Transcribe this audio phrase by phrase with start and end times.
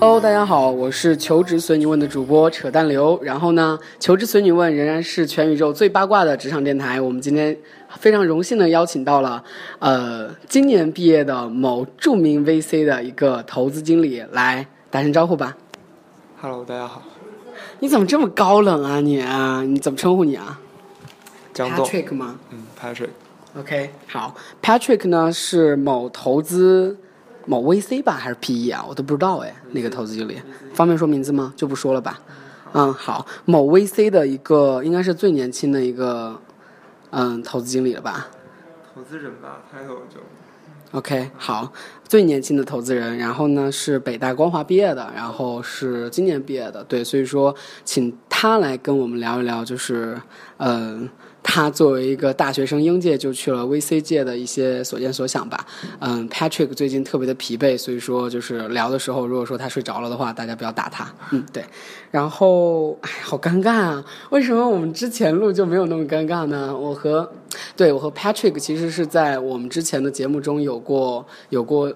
[0.00, 3.20] Hello，大家好，我是求职随你问的主播扯淡刘。
[3.20, 7.00] 然后呢，求职随你问仍然是全宇宙最八卦的职场电台。
[7.00, 7.56] 我们今天
[7.98, 9.42] 非常荣幸的邀请到了，
[9.80, 15.56] 呃，今年毕业的某著名 VC 的一个投资经理来打声招呼吧。
[16.40, 17.02] Hello，大家好，
[17.80, 19.64] 你怎么这么高冷啊你啊？
[19.64, 20.60] 你怎么称呼你啊
[21.52, 26.96] 张栋，？Patrick 吗嗯，Patrick，？OK，好，Patrick 呢是某投资
[27.48, 28.84] 某 VC 吧，还是 PE 啊？
[28.86, 30.40] 我都不知道哎，那个投资经理，
[30.74, 31.52] 方便说名字吗？
[31.56, 32.20] 就不说了吧。
[32.74, 36.38] 嗯，好，某 VC 的一个应该是最年轻的一个
[37.10, 38.28] 嗯投资经理了吧
[38.94, 40.20] 投资人吧，title 就
[40.92, 41.72] ？OK，好，
[42.08, 50.20] 最年轻的投资人，然后呢是北大光华毕业的，然后是今年毕业的，对，所以说请他来跟我们聊一聊，就是
[50.56, 51.08] 嗯。
[51.40, 55.64] 他作为一个大学生，应届就去了 VC 界的一些所见所想吧。
[56.00, 61.10] 嗯，Patrick 最近特别的疲惫，所以说就是聊的时候，如果说他睡着了的话，大家不要打他。
[61.30, 61.64] 嗯，对。
[62.10, 64.04] 然后，哎，好尴尬啊！
[64.28, 66.76] 为什么我们之前录就没有那么尴尬呢？
[66.76, 67.32] 我和，
[67.74, 71.90] 对我和 Patrick 其实是在我们之前的节目中有过有过。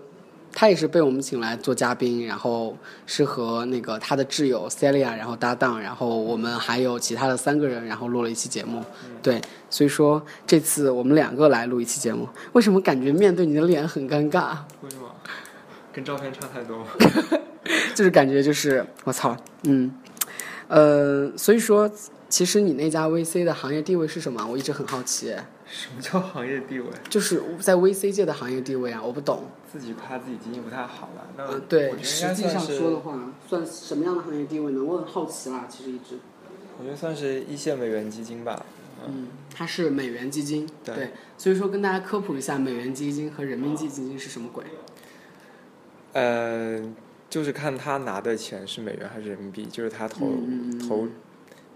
[0.53, 8.85] 他也是被我们请来做嘉宾，然后是和那个他的挚友 Celia 然后搭档，然后我们还有其他的三个人，然后录了一期节目。
[9.23, 14.57] 对，所以说这次我们两个来录一期节目，为什么感觉面对你的脸很尴尬？
[14.83, 15.11] 为什么？
[15.93, 16.87] 跟照片差太多。
[17.95, 19.93] 就是感觉就是我操，嗯，
[20.69, 21.91] 呃，所以说
[22.29, 24.45] 其实你那家 VC 的行业地位是什么？
[24.51, 25.35] 我一直很好奇，
[25.73, 26.87] 什么叫行业地位？
[27.09, 29.45] 就是在 VC 界的行业地位啊，我不懂。
[29.73, 31.27] 自己夸自己经济不太好了？
[31.35, 34.85] 那呃，对实际上说的话，算什么样的行业地位呢？
[34.85, 36.19] 我很好奇啦，其实一直。
[36.79, 38.65] 我觉得算是一线美元基金吧。
[39.07, 44.63] 嗯，它是美元基金，对所以说跟大家科普一下，美元基金和人民币基金是什么鬼？
[46.13, 46.81] 呃，
[47.31, 51.09] 就是看他拿的钱是美元还是人民币，就是他投、嗯嗯嗯投，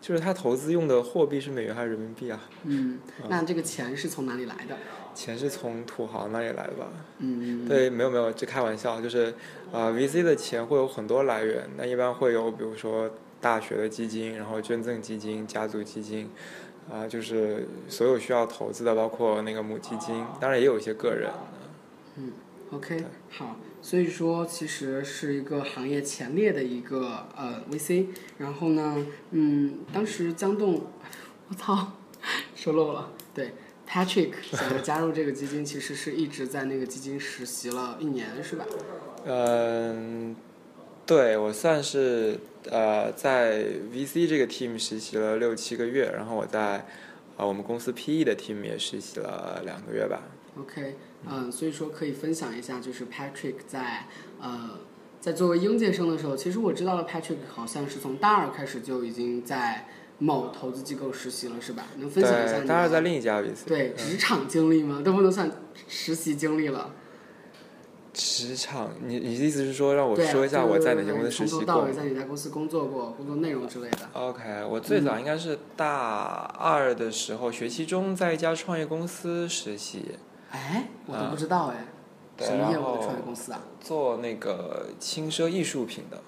[0.07, 2.41] 就是他投资用的货币是美元还是人民币啊？
[2.63, 4.77] 嗯，那这个钱是从哪里来的？
[5.13, 6.87] 钱是从土豪那里来的吧？
[7.19, 9.35] 嗯，对，没有没有，这开玩笑，就是
[9.73, 16.31] 啊、v c 的钱会有很多来源，那一般会有比如说大学的基金，然后捐赠基金、家族基金，
[16.89, 21.33] 啊、就是所有需要投资的，包括那个母基金，当然也有一些个人。
[22.73, 28.07] OK，好，所以说其实是一个行业前列的一个呃 VC，
[28.39, 30.83] 然后呢，嗯，当时江栋，
[31.49, 31.93] 我操，
[32.57, 33.53] 说漏了，对
[33.89, 38.65] ，Patrick 想要加入这个基金，其实是一直在那个基金实习了一年，是吧？
[39.25, 40.35] 嗯，
[41.07, 42.39] 对我算是
[42.69, 46.85] 呃在 VC 这个 team 实习了六七个月，然后我在
[47.37, 50.23] 啊、我们公司 PE 的 team 也实习了两个月吧。
[50.59, 50.97] OK，
[51.29, 54.07] 嗯，所以说可以分享一下，就是 Patrick 在
[54.41, 54.79] 呃
[55.21, 59.89] 在作为应届生的时候，其实我知道了 Patrick 好像是从大二开始就已经在
[60.19, 61.85] 某投资机构实习了，是吧？
[61.97, 63.67] 能分享一下对，你当然在另一家 VC。
[63.67, 65.03] 对嗯职场经历吗？
[65.05, 65.51] 都不能算
[65.89, 66.91] 实习经历了。
[68.19, 74.09] 职场，你你的意思是说让我说一下我在哪对对些公司实从习过吗头到尾在哪家公司工作过，工作内容之类的。
[74.15, 80.13] ？OK，我最早应该是大二的时候，学期中在一家创业公司实习，
[80.51, 81.87] 哎，我都不知道哎，
[82.37, 83.61] 对什么业务的创业公司啊？
[83.81, 86.21] 做那个轻奢艺术品的，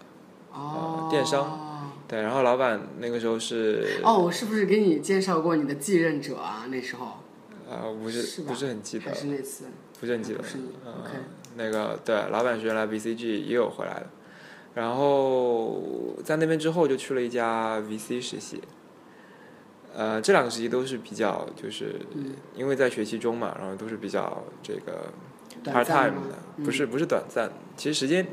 [0.53, 1.67] 哦，电商。
[2.09, 6.65] 对，然后老板那个时候是，哦，我是不是给你介绍过你的继任者啊？
[6.71, 7.19] 那时候
[7.69, 9.65] 呃，不是是不是很记得还，是那次？
[10.01, 11.11] 不是很记得，是你嗯 OK，
[11.57, 14.07] 那个对，老板是原来 BCG 也有回来的，
[14.75, 15.83] 然后
[16.25, 18.63] 在那边之后就去了一家 VC 实习，
[19.99, 25.13] 呃，这两个实习都是比较就是嗯因为在学习中嘛，然后都是比较这个
[25.65, 28.25] part time 的，不是不是短暂，其实时间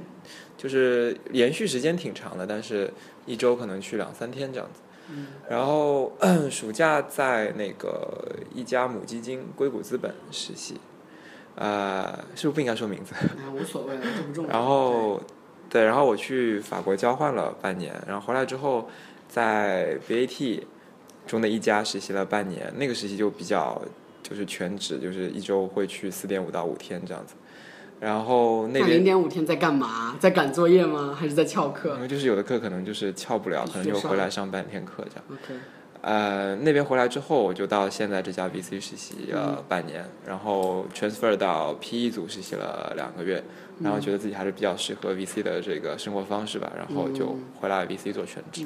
[0.55, 2.93] 就是延续时间挺长的，但是
[3.25, 4.81] 一周可能去两三天这样子。
[5.09, 6.11] 嗯然后
[6.51, 8.23] 暑假在那个
[8.53, 10.79] 一家母基金硅谷资本实习，
[11.55, 13.15] 呃，是不是不应该说名字？
[13.15, 14.51] 啊，无所谓了，这不重要。
[14.51, 15.19] 然后，
[15.67, 18.87] 对，然后我去法国交换了半年，然后回来之后，
[19.27, 20.61] 在 BAT
[21.25, 23.81] 中的一家实习了半年，那个实习就比较
[24.23, 27.35] 就是全职，就是一周会去四点五到五天这样子。
[27.99, 30.17] 然后那那零点五天在干嘛？
[30.19, 31.15] 在赶作业吗？
[31.17, 35.23] 还是在翘课因为就是有的课可能就是翘不了，可能就回来上半天课这样。
[35.31, 35.59] ？OK，
[36.01, 43.41] 呃，那边回来之后，我就到现在这家 VC 实习了半年，然后 transfer 到 PE 组实习了两个月，
[43.81, 48.65] 然后觉得自己还是比较适合 VC 的这个生活方式吧，然后就回来 VC 做全职。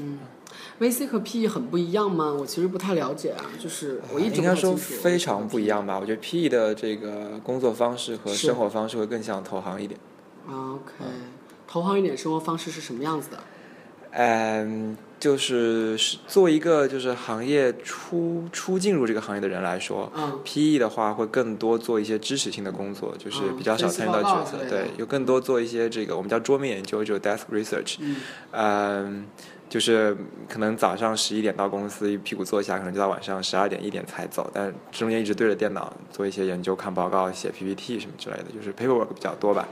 [0.80, 2.34] VC 和 PE 很不一样吗？
[2.34, 5.98] 我其实不太了解啊，就是我一直应该说非常不一样吧？
[6.00, 10.00] 我觉得 PE 的这个工作方式和生活方式会更像投行一点。
[10.48, 10.94] 啊 OK，
[11.68, 13.38] 投行一点生活方式是什么样子的？
[14.12, 28.16] 嗯，就是是作为一个就是行业初初进入这个行业的人来说，嗯 PE 的话会更多做一些支持性的工作，就是嗯比较少参与到决策对，有更多做一些这个我们叫桌面研究，就是 desk research，嗯
[28.52, 29.26] 嗯，
[29.70, 30.18] 就是
[30.50, 39.68] 可能早上十一点到公司，一屁股坐下，可能就到晚上十二点一点才走，但中间一直对着电脑做一些研究、看报告、写 PPT 什么之类的，就是 paperwork 比较多吧。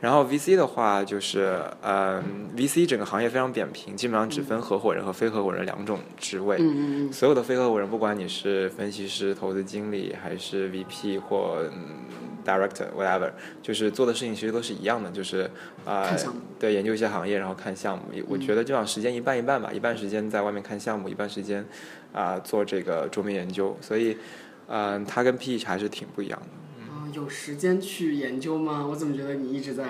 [0.00, 2.20] 然后 VC 的话，就是嗯
[2.56, 6.56] ，VC 整个行业非常扁平，基本上只分合伙人和非合伙人两种职位。
[6.58, 13.30] 嗯嗯嗯所有的非合伙人，不管你是分析师、投资经理，还是 VP 或、嗯、director whatever，
[13.62, 15.50] 就是做的事情其实都是一样的，就是
[15.84, 18.04] 啊、看项目对，研究一些行业，然后看项目。
[18.28, 21.64] 我觉得这样时间一半一半吧，一半时间在外面看项目，一半时间
[22.12, 23.76] 啊、做这个桌面研究。
[23.80, 24.16] 所以，
[24.68, 26.92] 嗯、它跟 PE 还是挺不一样的。
[26.92, 28.86] 啊，有时间去研究吗？
[28.88, 29.84] 我怎么觉得你一直在，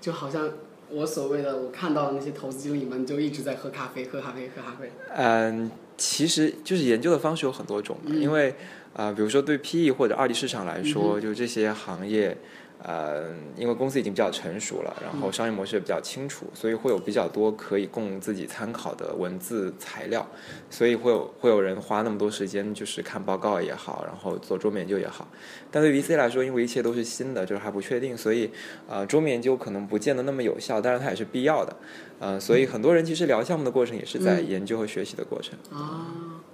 [0.00, 0.50] 就好像
[0.90, 4.90] 我所谓的我看到的那些投资经理们就一直在喝咖啡，喝咖啡，喝咖啡。
[5.14, 8.54] 嗯，其实就是研究的方式有很多种嘛，因为
[8.94, 12.36] 啊、呃比如说对 PE 或者二级市场来说，就这些行业，
[12.82, 20.26] 呃，因为公司已经比较成熟了，然后商业模式也比较清楚，所以会有比较多可以供自己参考的文字材料，
[20.70, 25.26] 所以会有会有人花那么多时间，就是看报告也好，然后做桌面研究也好。
[25.70, 28.50] 但对 VC 来说，因为一切都是新的，就是还不确定，所以
[28.88, 31.76] 呃，桌面研究可能不见得那么有效，但是它也是必要的。
[32.20, 35.58] 呃，所以很多人其实聊项目的过程也是在研究和学习的过程。
[35.72, 36.06] 啊，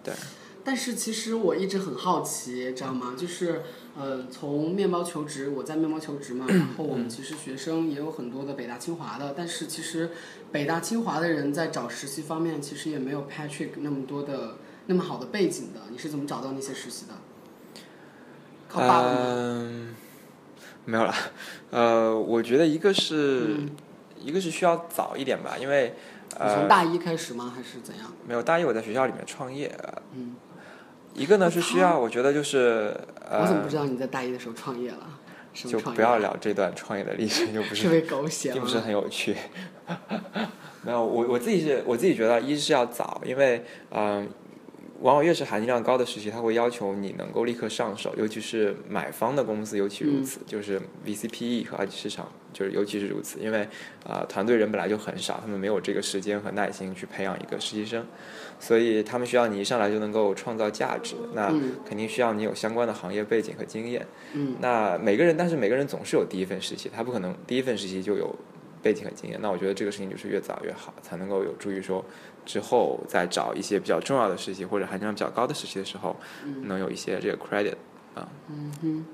[0.03, 0.13] 对。
[0.65, 3.15] 但是其实我一直很好奇，知道吗？
[3.17, 3.61] 就是
[3.95, 10.11] 呃，从面包求职，我在面包求职嘛，然后我们其实学生也有很多的北大清华的，但是其实
[10.51, 14.57] 北大清华的人在找实习方面，其实也没有 Patrick 那么多的
[14.87, 15.81] 那么好的背景的。
[15.91, 17.13] 你是怎么找到那些实习的？
[18.67, 19.17] 靠爸爸吗？
[19.21, 19.95] 嗯，
[20.87, 21.15] 没有了。
[21.71, 23.59] 呃，我觉得一个是、
[24.19, 25.95] 一个是需要早一点吧，因为
[26.31, 27.53] 你从呃，大一开始吗？
[27.55, 28.11] 还是怎样？
[28.27, 29.71] 没有大一我在学校里面创业。
[30.15, 30.35] 嗯。
[31.15, 32.95] 一个呢是需要，我觉得就是
[33.31, 34.99] 呃我怎么不，知道你在大一的时候创业了？
[35.55, 35.79] 就？
[35.79, 39.37] 不要聊这段创业的历史，就不是特别狗血并不是很有趣。
[40.83, 44.29] 没有，我我自己是我自己觉得，一是要早，因为嗯、
[45.01, 53.69] 往往越是含金量高的实习，它会要求你能够立刻上手，尤其是买方的公司尤其如此，就是 VCPE 和二级市场就是尤其是如此，因为
[54.07, 58.07] 啊、团队人本来就很少，他们没有这个时间和耐心去培养一个实习生，
[58.61, 61.73] 所以他们需要你一上来就能够创造价值，那嗯。
[61.87, 64.07] 肯定需要你有相关的行业背景和经验。
[64.33, 64.57] 嗯。
[64.61, 68.35] 那每个人，但是每个人总是有第一份实习，他不可能第一份实习就有
[68.85, 69.41] 背景和经验。
[69.43, 72.05] 那我觉得这个事情就是越早越好，才能够有助于说
[72.45, 76.15] 之后再找一些比较重要的实习或者含金量比较高的实习的时候，
[76.65, 77.75] 能有一些这个 credit
[78.15, 78.29] 啊。
[78.51, 79.07] 嗯哼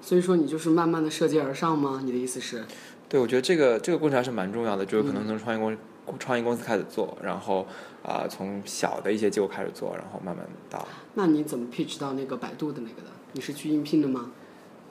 [0.00, 2.00] 所以说你就是慢慢的涉阶而上吗？
[2.04, 2.64] 你的意思是？
[3.08, 5.76] 对，我觉得这个这个过程还是蛮重要的，就是可能从创业公
[6.18, 7.66] 创业公司开始做，然后
[8.02, 13.08] 啊、从小的一些机构开始做，然后慢慢到那你怎么 pitch 到那个百度的那个的？
[13.32, 14.32] 你是去应聘的吗？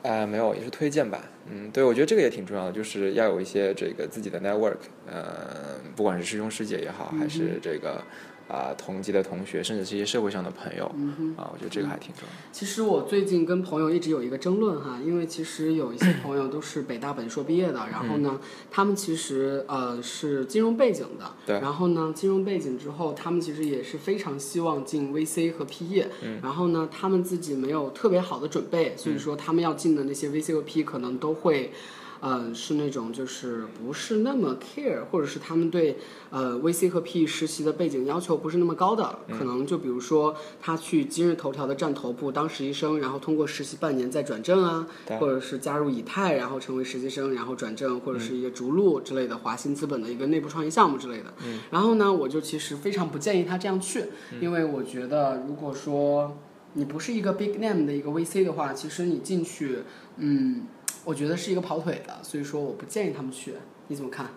[0.03, 1.21] 呃，没有，也是推荐吧。
[1.49, 8.01] 嗯，对，我觉得这个也挺重要的，就是要有一些这个自己的 network，呃，不管是师兄师姐也好，还是这个
[8.51, 10.85] 啊、同级的同学，甚至是一些社会上的朋友，
[11.37, 12.37] 啊、我觉得这个还挺重要的。
[12.51, 18.39] 其实我最近跟朋友一直有一个争论哈，因为其实有一些 朋友都是北大本硕毕业的，然后呢，
[18.69, 26.07] 他们其实呃是金融背景的，对然后呢，金融背景之后，他们其实也是非常希望进 VC 和 PE，、
[26.41, 31.71] 然后呢，他们自己没有特别好的准备，所以说他们要进的那些 VC 和 PE 可能都会。
[32.21, 35.97] 呃，是那种就是不是那么 care，或者是他们对
[36.29, 44.87] 呃 VC 和 PE 实习的背景要求不是那么高的，可能就比如说他去今日头条的站头部当实习生，然后通过实习半年再转正啊，
[45.19, 51.33] 或者是加入以太，然后成为实习生，然后转正，或者是一个逐鹿之类的华兴资本的一个内部创业项目之类的。
[51.71, 54.05] 然后呢，我就其实非常不建议他这样去，
[54.39, 56.37] 因为我觉得如果说
[56.73, 59.79] 你不是一个 big name 的一个 VC 的话，其实你进去，
[60.17, 60.67] 嗯，
[61.03, 63.53] 我觉得是一个跑腿的，所以说我不建议他们去。
[63.87, 64.27] 你怎么看？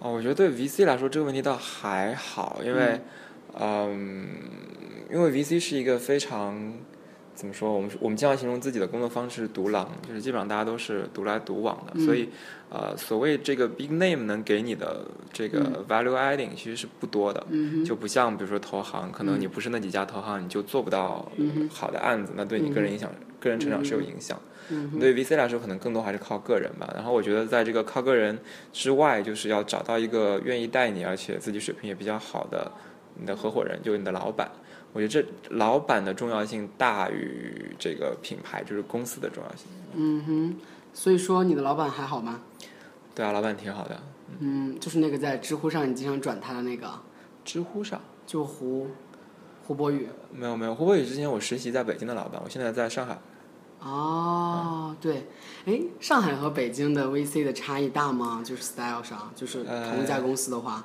[0.00, 3.00] 哦，我觉得对 VC 来说这个问题倒还好，因为，
[3.58, 4.28] 嗯，
[5.10, 6.74] 因为 VC 是一个非常
[7.34, 7.72] 怎么说？
[7.72, 12.28] 我们我们经常形容自己的工作方式是独狼，就是基本上大家都是独来独往的，所以
[12.68, 17.44] 呃，所谓这个 big name 能给你的这个 value adding 其实是不多的，
[17.84, 21.30] 就不像比如说投行，可能你不是那几家投行，你就做不到
[21.70, 24.38] 好的案子，那对你个人影响、个人成长是有影响。
[24.98, 26.90] 对 VC 来说，可能更多还是靠个人吧。
[26.94, 28.38] 然后我觉得，在这个靠个人
[28.72, 32.70] 之外，就是要找到一个愿意带你，而且自己水平也比较好的
[33.14, 34.50] 你的合伙人，就是你的老板。
[34.92, 39.66] 我觉得这老板的重要性大于这个品牌，就是公司的重要性。
[39.94, 40.56] 嗯哼，
[40.94, 42.40] 所以说你的老板还好吗？
[43.14, 44.00] 对啊，老板挺好的。
[44.40, 46.88] 嗯，就是那个在知乎上你经常转他的那个，
[47.44, 48.88] 知乎上就胡
[49.64, 50.08] 胡博宇。
[50.32, 53.18] 没有没有，胡博宇之前我实习在北京的老板，我现在在上海。
[53.80, 55.26] 哦，对，
[55.66, 58.42] 哎，上海和北京的 VC 的差异大吗？
[58.44, 60.84] 就是 style 上，就是同一家公司的话，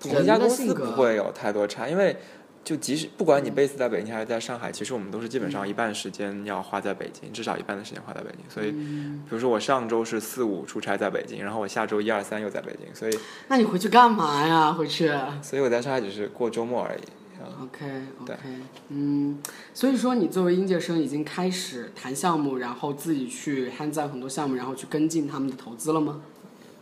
[0.00, 2.16] 同一家公司不会有太多差，因为
[2.62, 8.48] 就即使不管你 base 在北京还是在上海，其实我们都是基本上一半时间要花在北京，至少一半的时间花在北京。
[8.48, 13.18] 所以，比如说我上周是四五出差在北京，然后我下周一二三又在北京，所以
[13.48, 14.72] 那你回去干嘛呀？
[14.72, 15.10] 回去
[15.42, 17.00] 所以我在上海只是过周末而已。
[17.44, 17.86] 啊？OK
[18.26, 18.44] 对 OK，
[18.88, 19.38] 嗯，
[19.74, 26.20] 所以说你作为应届生已经开始谈项目，然后自己去 hands on 很多项目，然后去跟进他们的投资了吗？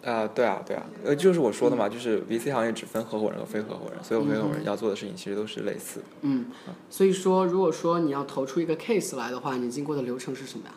[0.04, 6.06] 啊、对啊，对啊，呃，就是我说的嘛，就是 VC 行业只分合伙人和非合伙人，所有非合伙人要做的事情其实都是类似的。
[6.22, 6.46] 嗯，
[6.88, 10.72] 所以说如果说你要投出一个 case 来的话，你经过的流程是什么呀？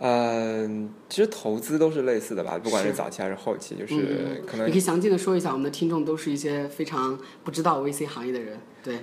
[0.00, 4.42] 嗯、其实投资都是类似的吧，不管是是早期还是后期，就是嗯。
[4.46, 8.98] 可能你可以详尽的说一下，我们的听众都是一些非常不知道 VC 行业的人，对，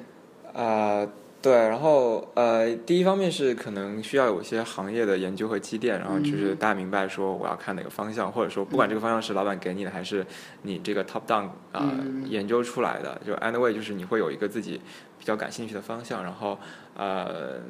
[0.53, 1.09] 呃，
[1.41, 10.25] 对，然后呃，第一方面是可能需要有一些行业的研究和积淀，然后就是大家明白说我要看哪个方向，或者说不管这个方向是老板给你的，还是
[10.61, 11.91] 你这个 top down 啊、
[12.25, 14.79] 研究出来的，就 anyway 就是你会有一个自己
[15.17, 16.59] 比较感兴趣的方向，然后
[16.95, 17.61] 呃，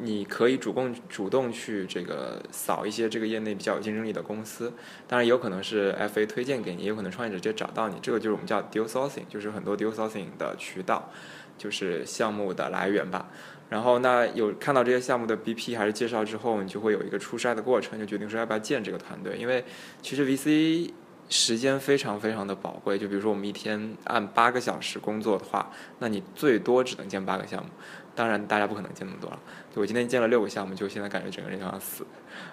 [0.00, 4.72] 你可以主动主动去这个扫一些这个业内比较有竞争力的公司，
[5.06, 11.10] 当然有可能是 FA 推荐给你，也有可能创业者直接找到你，这个就是我们叫 deal sourcing，就是很多 deal sourcing 的渠道。
[11.58, 13.30] 就是项目的来源吧。
[13.70, 19.38] 然后那有看到这些项目的 BP 还是介绍之后，你就会有一个初筛的过程，就决定说要不要建这个团队。
[19.38, 19.64] 因为
[20.02, 20.90] 其实 VC
[21.30, 27.70] 时间非常非常的宝贵，就比如说我们一天按八个小时工作的话，那你最多只能建八个项目。
[28.16, 29.38] 当然，大家不可能见那么多了。
[29.74, 32.04] 就我今天见了六个项目，就现在感觉整个人就要死。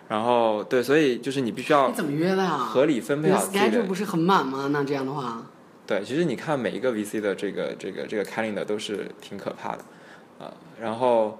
[0.09, 2.57] 然后对，所以就是你必须要你怎么约的呀？
[2.57, 4.67] 合理分配好自己的 schedule 不是很满吗？
[4.71, 5.41] 那这样的话，
[5.87, 9.85] 对，其实你看每一个 VC 的这个这个这个 calendar 都是挺可怕的，
[10.39, 11.39] 啊、然后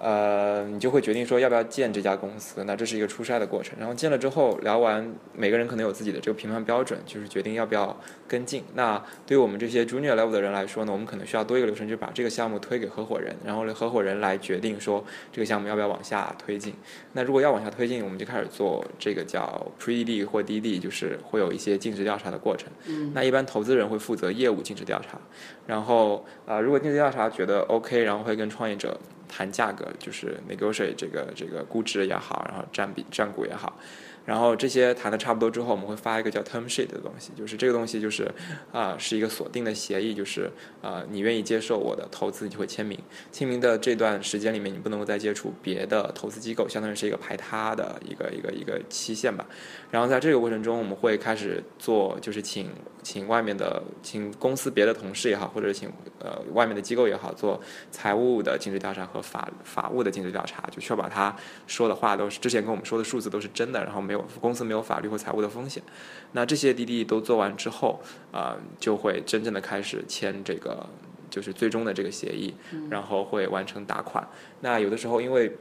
[0.00, 3.78] 呃，你就会决定说要不要建这家公司，那这是一个初筛的过程。
[3.78, 7.96] 然后建了之后，聊完，每个人可能有自己的这个评判标准，就是决定要不要
[8.28, 8.62] 跟进。
[8.74, 16.74] 那对于我们这些 junior level 的人来说呢，我们可能需要多一个流程，就是把这个项目推给合伙人，然后合伙人来决定说这个项目要不要往下推进。
[17.12, 22.68] 那如果要往下推进，我们就开始做这个叫 pre-D 或 DD，就是会有一些尽职调查的过程。
[22.86, 25.18] 嗯那一般投资人会负责业务尽职调查，
[25.66, 33.78] 然后呃，如果尽职调查觉得 OK，然后会跟创业者谈价格，就是 negotiate 这个这个估值也好，然后占比占股也好。
[34.26, 38.30] 然后这些谈的差不多之后，我们会发一个叫 term sheet 的东西，就是这个东西就是
[38.72, 40.50] 啊、是一个锁定的协议，就是
[40.82, 42.98] 啊、你愿意接受我的投资，你就会签名。
[43.30, 49.46] 签名的这段时间里面，你不能够再接触别的投资机构，相当于是一个排他的一个一个一个期限吧。
[49.90, 52.68] 然后在这个过程中，我们会开始做，就是请
[53.04, 57.60] 请外面的，请公司别的同事也好，或者请呃外面的机构也好，做
[57.92, 61.34] 财务的尽职调查和法法务的尽职调查，就确保他
[61.68, 65.82] 说的话都是之前跟我们说的数字都是真的，然后没有公司没有法律或财务的风险。
[66.32, 68.00] 那这些滴滴都做完之后，
[68.32, 70.86] 啊、就会真正的开始签这个
[71.30, 72.54] 就是最终的这个协议，
[72.90, 74.26] 然后会完成打款。
[74.60, 75.56] 那有的时候因为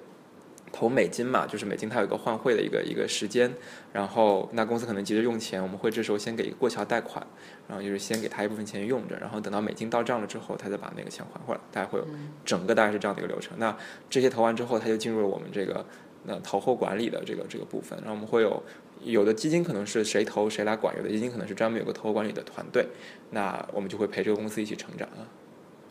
[0.71, 3.53] 投美金嘛，就是美金它有一个换汇的一个一个时间，
[3.93, 7.25] 然后那公司可能急着用钱，我们会这时候先给一个过桥贷款，
[7.65, 12.05] 然后就是先给他一部分钱用着，然后等到美金到账了之后，他再把那个钱还回来，大概会有
[12.43, 13.57] 整个大概是这样的一个流程。
[13.57, 13.73] 那
[14.09, 15.85] 这些投完之后，他就进入了我们这个
[16.25, 18.61] 那投后管理的这个这个部分，然后我们会有
[19.03, 22.87] 有的基金可能是谁投谁来管，有的基金可能是专门有个投后管理的团队，
[23.31, 25.27] 那我们就会陪这个公司一起成长啊。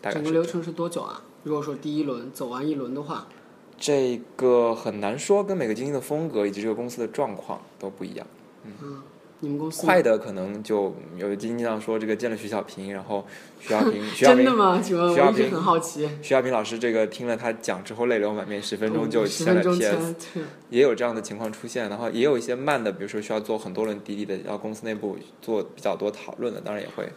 [0.01, 1.23] 大概整个流程是多久啊？
[1.45, 3.27] 如果说第一轮走完一轮的话，
[3.79, 8.27] 这个很难说，跟每个基金的风格以及这个公司的状况都不一样。
[9.41, 13.27] 你们公司快的可能就有的经常说这个见了徐小平，然后
[13.61, 14.81] 徐小平 徐小平真的吗？
[14.83, 16.09] 请问徐小平我一直很好奇。
[16.23, 20.15] 徐小平老师这个听了他讲之后泪流满面，十分钟就签了 PS，
[20.71, 21.89] 也有这样的情况出现。
[21.91, 27.11] 然后也有一些慢的，比如说需要做很多轮滴滴的，要公司内部做比较多讨论的，当然也会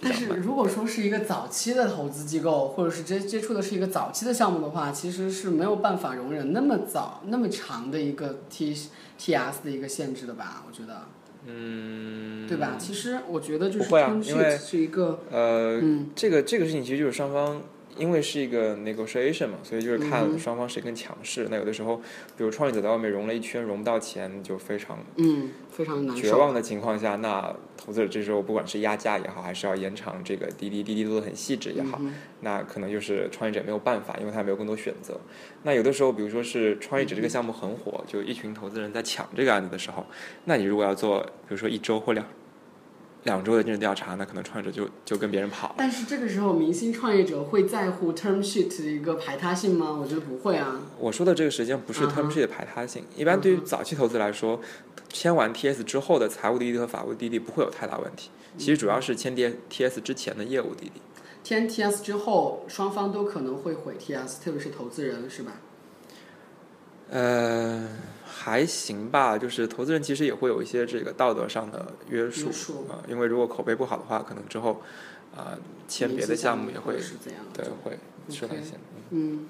[0.00, 0.26] 但是。
[0.26, 8.74] 如果说是一个早期的投资机构，或者是接接触的是一个早期的项目的话，其实是没有办法容忍那么早、那么长的一个 T
[9.18, 10.64] T S 的一个限制的吧？
[10.66, 11.02] 我觉得，
[11.46, 12.76] 嗯，对吧？
[12.78, 17.62] 其实我觉得就是不会啊因为是一个，呃，嗯这个这个事情其实就是双方，
[17.96, 21.46] 因为是一个 negotiation 嘛，所以就是嗯看双方谁更强势。
[21.50, 21.96] 那有的时候，
[22.36, 25.94] 比如创业者在外面融了一圈，融不到钱，就非常嗯，非常。
[26.14, 35.18] 绝望的情况下，那投资者这时候不管是压价也好，还是要延长这个滴滴滴滴做的很细致也好，嗯那可能就是创业者没有办法，因为他没有更多选择。
[35.62, 40.06] 那有的时候，比如说是创业者这个项目很火，就一群投资人在抢这个案子的时候，
[40.44, 42.24] 那你如果要做，比如说一周或两
[43.24, 45.74] 两周的尽职调查，那可能创业者就就跟别人跑了。
[45.76, 49.92] 但是这个时候，明星创业者会在乎 term sheet 的一个排他性吗？
[49.92, 50.80] 我觉得不会啊。
[50.98, 54.60] 我说的这个时间不是 term sheet 的排他性，一般对于早期投资来说，
[55.08, 58.30] 签完 TS 之后的财务滴滴和法务滴滴不会有太大问题。
[58.56, 61.00] 其实主要是签 D TS 之前的业务滴滴。
[61.42, 65.52] 签 T S 之后，双方都可能会毁 T S，特别是投资人，是吧？
[67.10, 67.88] 呃，
[68.36, 72.48] 还行吧，就是投资人其实也会有一些这个道德上的约束
[72.88, 74.82] 啊、因为如果口碑不好的话，可能之后
[75.36, 77.42] 啊、签别的项目也会是怎样？
[77.52, 77.98] 对会
[78.28, 78.72] 受到一些。
[79.10, 79.46] 嗯，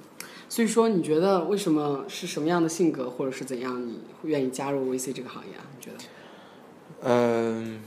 [0.49, 5.65] 所以说你觉得为什么是什么样的性格，或者是怎样，你会愿意加入 VC 这个行业啊？
[5.77, 6.05] 你觉得？
[7.07, 7.81] 嗯，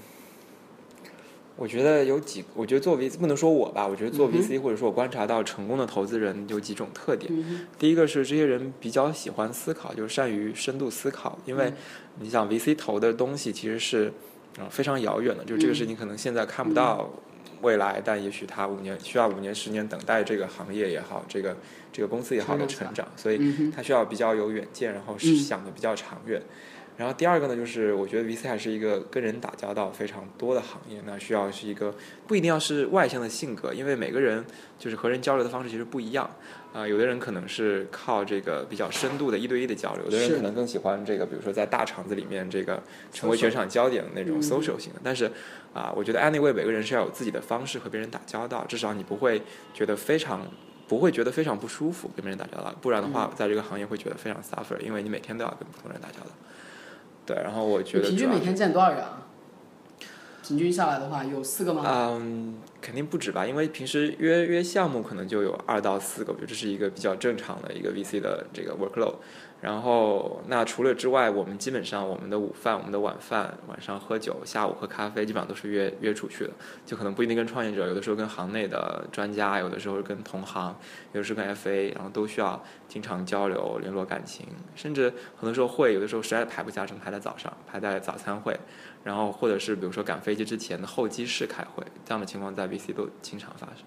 [1.58, 7.32] 我觉得有几，我觉得做 VC 不能说我吧，我觉得做 VC、或者说我观察到成功的投资人有几种特点。
[7.36, 11.58] 嗯第一个是这些人比较喜欢思考，就是善于深度思考，因嗯。
[11.58, 11.74] 为
[12.20, 14.14] 你想 VC 投的东西其实是
[14.60, 17.10] 啊、非常遥远的，就这个事情可能现在看不到
[17.62, 21.58] 未来，但也许他五年需要五年十年等待这个行业也好，这个
[21.92, 23.72] 这个公司也好的成长，所以嗯哼。
[23.72, 25.36] 它需要比较有远见，然后是嗯。
[25.38, 26.40] 想的比较长远。
[26.98, 31.94] 然后第二个呢，就是我觉得 VC 还是一个跟人打交道非常多的行业，那需要是一个
[32.26, 34.44] 不一定要是外向的性格，因为每个人
[34.80, 36.30] 就是和人交流的方式其实不一样。
[36.74, 45.00] 啊、有的人可能是靠这个比较深度的一对一的交流，有的人可能更喜欢这个，比如说在大厂子里面这个成为全场焦点的那种嗯 social 型的。
[45.04, 45.32] 但是
[45.74, 49.42] 啊、我觉得 anyway 每个人是要有自己的方式和别人打交道，至少你不会
[49.74, 50.46] 觉得非常
[50.88, 56.32] 不会觉得非常不舒服跟别人打交道，不然的嗯话，在这个行业会觉得非常 suffer，因为你每天都要跟不同人打交道。
[57.28, 59.26] 对，然后我觉得平均每天见多少人啊？
[60.48, 61.84] 平均下来的话，有四个吗？
[61.86, 69.16] 嗯，肯定不止吧，因为平时约约项目可能就有二到四个，我觉得这是一个比较正常的一个 VC 的这个 workload。
[69.60, 76.52] 然后，那除了之外，我们基本上我们的午饭、我们的晚饭、晚上喝酒、下午喝咖啡，基本上都是约约出去的。
[76.86, 80.76] 就可能不一定跟创业者，有的时候跟行内的专家，有的时候跟同行，
[81.14, 88.56] 有的时候跟 FA，然后都需要经常交流、联络感情，甚至很多时候会，有的时候实在排不下，只能排在早上，排在早餐会。
[89.04, 93.78] 然后或者是比如说赶飞机之前的候机室开会，这样的情况在 VC 都经常发生。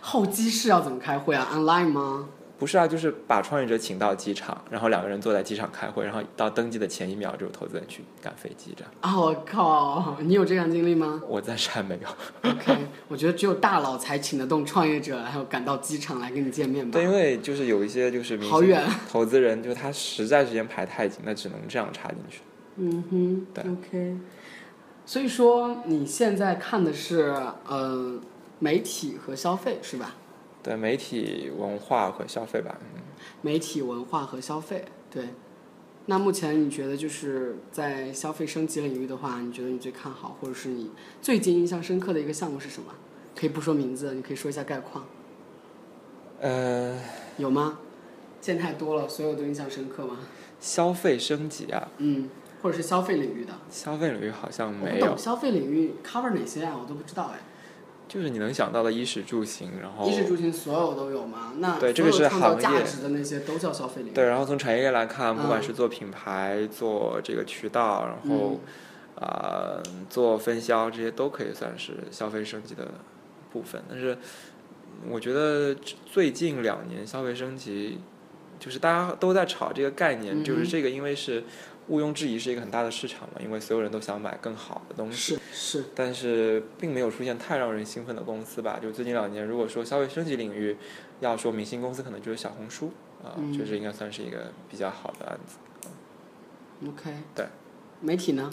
[0.00, 2.28] 候机室要怎么开会啊？online 吗？
[2.56, 8.92] 不是啊，就是把创业者请到机场，然后两个人坐在机场开会，然后到登机的前一秒，就有投资人去赶飞机这样。
[9.00, 12.50] 啊，我靠，你有这样经历吗我暂时还没有。
[12.50, 16.92] ？OK，我觉得只有大佬才请得动创业者，还有赶到机场来跟你见面吧。
[16.92, 22.40] 对，因为就是有一些就是好远投资人，就是他实在时间排太紧，那只能这样插进去。
[22.76, 24.16] 嗯哼对，OK。
[25.04, 27.34] 所以说你现在看的是
[27.66, 28.18] 呃
[28.58, 30.14] 媒体和消费是吧？
[30.64, 33.00] 对媒体文化和消费吧，嗯，
[33.42, 35.28] 媒体文化和消费，对。
[36.06, 40.90] 那目前你觉得就是在消费升级领域的话，你觉得你最看好，或者是你
[41.22, 42.94] 最近印象深刻的一个项目是什么？
[43.36, 45.06] 可以不说名字，你可以说一下概况，
[46.40, 46.98] 呃，
[47.36, 47.78] 有吗？
[48.40, 50.18] 见太多了，所有都印象深刻吗？
[50.60, 52.30] 消费升级啊，嗯，
[52.62, 56.78] 或者是消费领域的，消费领域好像没有消费领域 cover 哪些啊？
[56.80, 57.40] 我都不知道哎。
[58.06, 61.54] 就是你能想到的衣食住行，然后衣食住行所有都有吗？
[61.58, 64.14] 那对这个是行业价值的那些都叫消费领域。
[64.14, 68.60] 对，然后从产业链来看，不管嗯是做品牌、做这个渠道，然后嗯
[69.16, 72.88] 啊、做分销，这些都可以算是消费升级的
[73.52, 73.82] 部分。
[73.88, 74.18] 但是
[75.08, 77.98] 我觉得最近两年消费升级，
[78.58, 81.44] 就是大家都在炒这个概念，就是这个因为是
[81.88, 85.34] 毋庸置疑是一个很大的市场嘛，因为所有人都想买更好的东西。
[85.34, 88.78] 是是，但是并没有出现太让人兴奋的公司吧？
[88.80, 90.76] 就最近两年，如果说消费升级领域
[91.20, 92.90] 要说明星公司，可能就是小红书
[93.22, 95.56] 啊，嗯这是应该算是一个比较好的案子。
[96.88, 97.10] OK。
[97.34, 97.46] 对。
[98.00, 98.50] 媒体呢？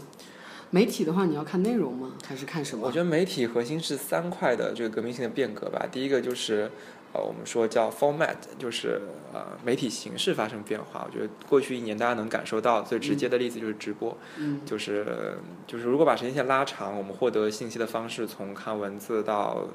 [0.70, 2.14] 媒体的话，你要看内容吗？
[2.26, 2.88] 还是看什么？
[2.88, 5.86] 我觉得媒体核心是三块的这个革命性的变革吧。
[5.92, 6.72] 第一个就是，
[7.14, 9.02] 呃，我们说叫 format，就是
[9.34, 11.06] 呃媒体形式发生变化。
[11.06, 19.68] 我觉得过去一年大家能感受到最直接的例子就是直播，嗯就是就是如果把时间线拉长，我们获得信息的方式从看文字到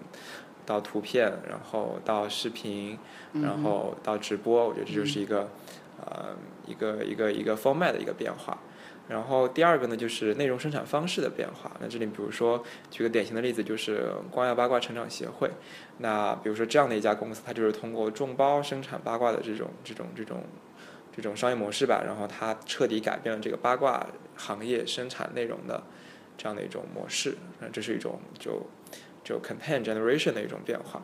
[0.64, 2.99] 到图片，然后到视频，
[3.35, 5.51] 嗯然后到直播，我觉得这就是一个、
[6.05, 6.35] 呃
[6.66, 8.57] 一个一个一个 format 的一个变化。
[9.09, 11.71] 然后第二个呢，就是内容生产方式的变化。
[11.81, 15.49] 那这里比如说举个典型的例子，就是光耀八卦成长协会。
[15.99, 20.42] 那比如说这样的一家公司，它就是通过众包生产八卦的这种这种这种
[21.14, 25.81] 这种商业模式吧，然后它彻底改变了这个八卦行业生产内容的
[26.37, 27.37] 这样的一种模式。
[27.61, 28.66] 那这是一种就
[29.23, 31.01] 就 campaign generation 的一种变化。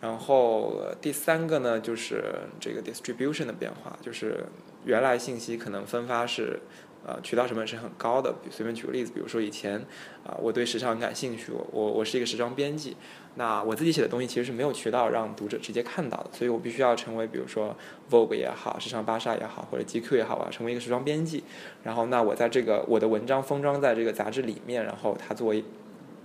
[0.00, 2.22] 然后第三个呢，就是
[2.60, 4.46] 这个 distribution 的变化，就是
[4.84, 6.60] 原来信息可能分发是。
[7.06, 8.32] 呃，渠道成本是很高的。
[8.42, 9.78] 比随便举个例子，比如说以前，
[10.24, 12.96] 啊、我对时尚很感兴趣，我我我是一个时装编辑，
[13.36, 17.74] 那我自己写的东西其实是没有渠道让读者直接看到的，所以我必须要成为比如说
[18.10, 21.42] Vogue 也好，时尚芭莎也好，或者 GQ 也好，我要成为一个时装编辑。
[21.82, 25.64] 然后那我在这个我的文章封装在这个杂志里面，然后它作为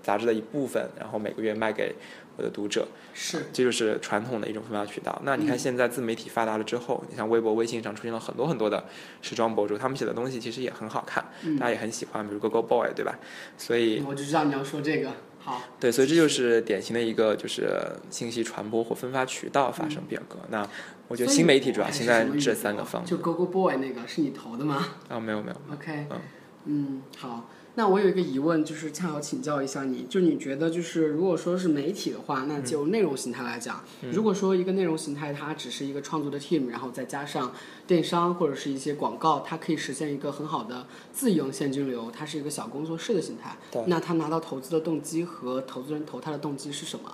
[0.03, 1.95] 杂志的一部分，然后每个月卖给
[2.37, 2.87] 我的读者。
[3.13, 5.21] 是这就是传统的一种分发渠道。
[5.23, 8.83] 那你看现在自媒体发达了之后，你像微博、微信上出现了很多很多的
[9.21, 11.23] 时装博主，他们写的东西其实也很好看，
[11.59, 13.17] 大家也很喜欢，比如 GoGo Boy，对吧？
[13.57, 15.11] 所以我就知道你要说这个。
[15.39, 17.69] 好，对，所以这就是典型的一个就是
[18.09, 20.39] 信息传播或分发渠道发生变革。
[20.49, 20.67] 那
[21.07, 26.19] 我觉得新媒体主要现在这三个方面就 Go Go Boy 那个是你投的吗啊，没有没有，？OK，嗯
[26.65, 27.47] 嗯，好。
[27.77, 33.83] 那我有一个疑问，就是恰好请教一下你，就你觉得就是如果说是媒体的话，那就内容形态来讲，
[34.13, 37.53] 如果说一个内容形态它只是一个创作的 team，然后再加上
[37.85, 43.57] 电商或者是一些广告，它可以实现一个很好的自营现金流，它是一个小工作室的形态。
[43.88, 47.11] 那他拿到投资的动机和投资人投他的动机是什么？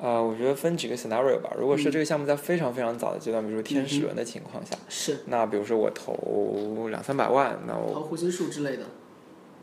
[0.00, 1.50] 呃，我觉得分几个 scenario 吧。
[1.58, 8.84] 如果是这个项目在非常非常早的阶段，比如说天使轮的情况下，是那比如说我投两三百万，那我投胡心树之类的。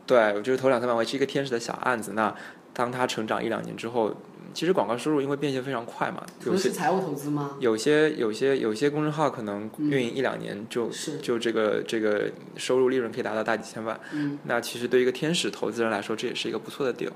[0.06, 2.12] 对，我就是投两三百万是一个天使的小案子。
[2.14, 2.34] 那
[2.72, 4.16] 当它成长一两年之后，嗯
[4.54, 7.56] 其实广告收入因为变现非常快嘛，除有些是财务投资吗？
[7.60, 14.00] 有些有些有些公众号可能运营一两年就、是就这个这个收入利润可以达到大几千万。
[14.14, 17.12] 嗯那其实对于一个天使投资人来说，这也是一个不错的 deal。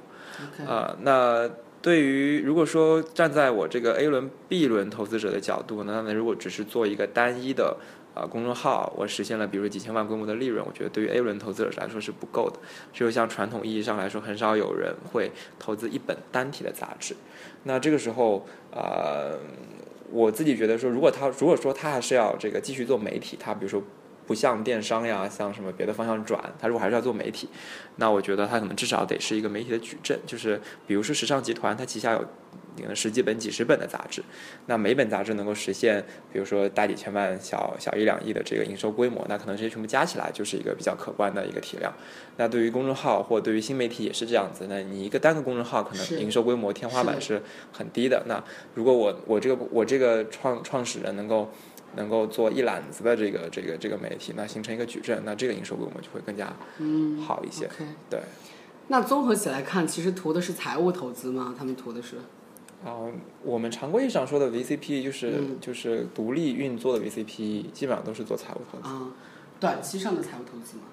[0.66, 1.48] 呃，那
[1.80, 7.78] 对于如果说站在我这个 A 轮、B 轮投资者的角度呢，那如果只是做一个单一的
[8.14, 12.58] 啊公众号，我实现了比如几千万规模的利润，我觉得对于 A 轮投资者来说是不够的。
[12.92, 17.14] 只有像传统意义上来说，很少有人会投资一本单体的杂志。
[17.64, 19.38] 那这个时候，呃，
[20.10, 23.82] 我自己觉得说，如果他如果说他还是要这个继续做媒体，他比如说。
[24.30, 27.48] 不像电商呀，像什么别的方向转，他如果还是要做媒体，
[27.96, 34.22] 那我觉得他可能至少得是一个媒体的矩阵，就是比如说时尚集团，它旗下有可能十几本、几十本的杂志，
[34.66, 36.00] 那每本杂志能够实现，
[36.32, 41.92] 比如说大几千万、小小一两亿的这个营收规模，那可能这些全部加起来就是一个比较可观的一个体量。
[42.36, 48.22] 那对于公众号或对于新媒体也是这样子，那你一个单个公众号可能营收规模天花板是很低的。
[48.28, 48.40] 那
[48.76, 51.50] 如果我我这个我这个创创始人能够
[51.96, 57.68] 能够做一揽子的这个这个这个媒体，那形成一个矩阵，那这个营收规模就会更加嗯好一些。
[58.08, 58.20] 对。
[58.88, 61.54] 那综合起来看，其实图的是财务投资吗？
[61.56, 62.16] 他们图的是
[62.82, 62.96] 啊、
[63.42, 68.88] 我们常规意义上说的 VCP 就是、嗯就是独立运作的 VCP，基本上都是做财务投资。
[68.88, 69.12] 啊，
[69.60, 70.84] 短期上的财务投资吗？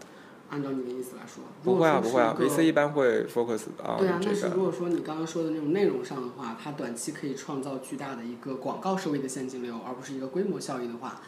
[0.49, 11.21] 按照你的意思来说，不会啊，不会啊，VC 一般会 focus 啊、对啊，这但是如果说你刚刚说的那种内容上的话，它短期可以创造巨大的一个广告收益的现金流，而不是一个规模效应的话，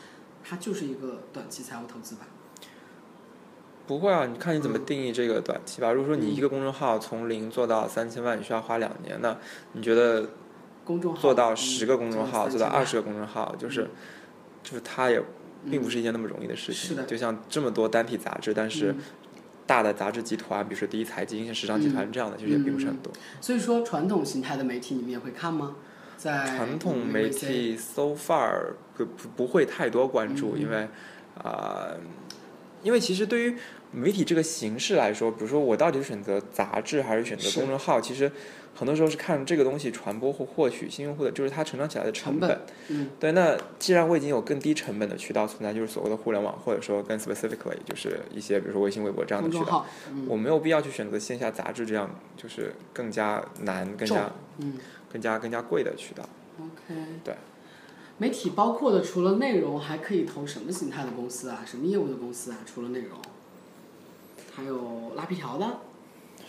[0.44, 2.22] 它就是一个短期财务投资吧。
[3.86, 5.92] 不会啊，你看你怎么嗯定义这个短期吧。
[5.92, 9.36] 如果说你一个公众号从零做到三千万，你需要花两年，那
[9.74, 10.30] 你觉得
[10.86, 13.90] 公众号做到嗯十个公众号，做到二十个，个公众号，就是
[14.62, 15.20] 就是它也
[15.70, 16.90] 并不是一件那么容易的事情。
[16.90, 18.98] 是的就像这么多单体杂志，但是嗯
[19.66, 23.14] 大的杂志集团，比如说第一财经、像时尚集团这样的，其实也并不是很多。
[23.40, 25.76] 所以说传统形态的媒体你们也会看吗？
[26.18, 30.88] 在传统媒体 so far 不不不会太多关注，嗯因为
[31.42, 31.92] 啊、
[32.84, 33.56] 因为其实对于
[33.92, 38.30] 媒体这个形式来说，比如说我到底是选择杂志还是选择公众号，其实
[38.80, 49.86] 很多时候是看这个东西传播或获取新用户的，就是它成长起来的成成本嗯对，那既然我已经有更低成本的渠道存在，就是所谓的互联网，或者说更 specifically 就是一些比如说微信、微博这样的渠道，
[50.28, 54.78] 我没有必要去选择线下杂志这样就是更加难、更加嗯
[55.12, 56.24] 更加更加贵的渠道。
[56.58, 57.36] ，OK，对。
[58.18, 61.64] 媒体包括的除了内容，还可以投什么形态的公司啊？
[61.66, 62.58] 什么业务的公司啊？
[62.66, 63.18] 除了内容，
[64.54, 65.80] 还有拉皮条的，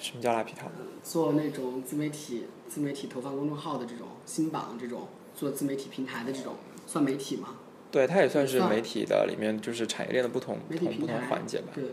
[0.00, 0.70] 什么叫拉皮条？
[1.02, 7.56] 做那种自媒体、自媒体投放公众号的这种新榜这种，做自媒体平台的这种，算媒体吗？
[7.90, 11.68] 对，它也算是媒体的里面就是产业链的不同媒体同不同平台环节吧。
[11.74, 11.84] 对，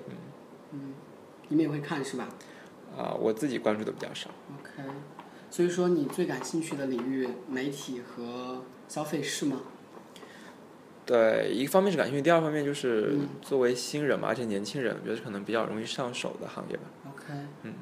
[0.71, 0.93] 嗯，
[1.49, 2.29] 你们也会看是吧
[2.97, 4.29] 啊、我自己关注的比较少。
[4.59, 4.89] ？OK，
[5.51, 9.61] 所以说你最感兴趣的领域，媒体和消费是吗？
[11.05, 16.83] 对，一方面是感兴趣，第二方面就是嗯作为新人嘛，而且年轻人，我觉得可能比较容易上手的行业吧。
[17.07, 17.73] OK，嗯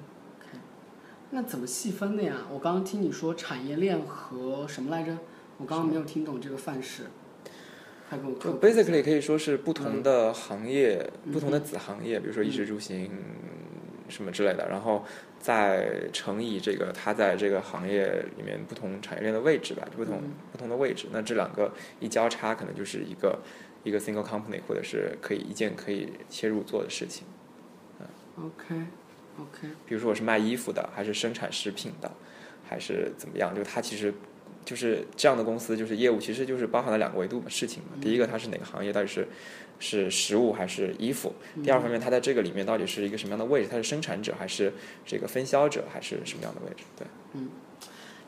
[1.35, 2.37] 那怎么细分的呀？
[2.49, 5.17] 我刚刚听你说产业链和什么来着？
[5.57, 7.03] 我刚刚没有听懂这个范式，
[8.07, 13.11] 快给我就 basically 可以说是不同的行业、嗯不同的子行业，比如说衣食住行、
[14.07, 15.03] 什么之类的，然后
[15.37, 21.07] 再乘以这个它在这个行业里面不同产业链的位置吧，不同、嗯不同的位置。
[21.11, 23.39] 那这两个一交叉，可能就是一个
[23.83, 27.27] 一个 single company，或者是可以一件可以切入做的事情。
[27.99, 28.05] 嗯
[28.45, 28.85] OK
[29.37, 32.11] OK，比如说我是卖衣服的，还是生产食品的，
[32.67, 33.55] 还是怎么样？
[33.55, 34.13] 就它其实
[34.63, 37.97] 就是这样的公司，就是业务其实就是包含了两个维度的事情嘛。
[38.01, 39.27] 第一个它是哪个行业，到底是
[39.79, 41.33] 是食物还是衣服？
[41.63, 43.67] 第二方面，它在这个里面到底是一个什么样的位置？
[43.69, 44.71] 它是生产者还是
[45.05, 46.83] 这个分销者，还是什么样的位置？
[46.97, 47.49] 对，嗯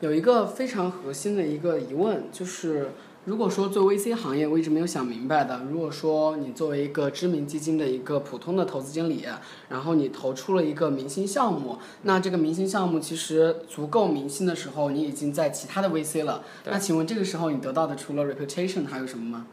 [0.00, 2.90] 有一个非常核心的一个疑问，就是
[3.28, 9.22] 如果说做 VC 行业，我一直没有想明白的，如果说你作为一个知名基金的一个普通的投资经理，
[9.68, 16.42] 然后你投出了一个明星项目，那这个明星项目其实足够明星的时候，你已经在其他的 VC 了。
[16.64, 19.46] 那请问这个时候你得到的除了 reputation 还有什么吗？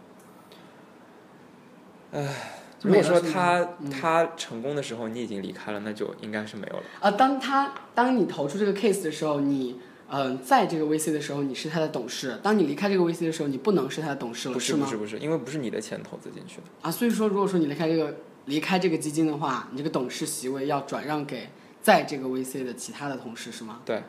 [2.13, 6.83] 唉如果说他他成功的时候，你已经离开了，那就应该是没有了。
[7.01, 14.85] 啊，当他当你投出这个 case 的时候，你嗯、呃在这个 VC 的时候，你是他的董事；当你离开这个 VC 的时候，你不能是他的董事了，不是吗？
[14.85, 16.63] 不是不是，因为不是你的钱投资进去的。
[16.81, 18.15] 啊，所以说，如果说你离开这个
[18.45, 21.49] 离开这个基金的话，你这个董事席位要转让给
[21.81, 23.81] 在这个 VC 的其他的同事是吗？
[23.85, 24.03] 对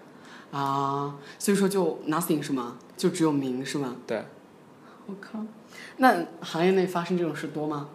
[0.50, 2.78] 啊，所以说就 nothing 是吗？
[2.96, 3.96] 就只有名是吗？
[4.06, 4.24] 对，
[5.06, 5.44] 我靠，
[5.96, 7.88] 那行业内发生这种事多吗？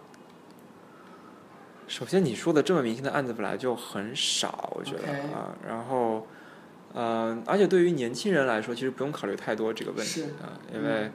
[1.88, 6.26] 首先你说的这么明星的案子本来就很少，我觉得啊，然后，
[6.94, 11.10] 嗯、而且对于年轻人来说，其实不用考虑太多这个问题是啊，因为。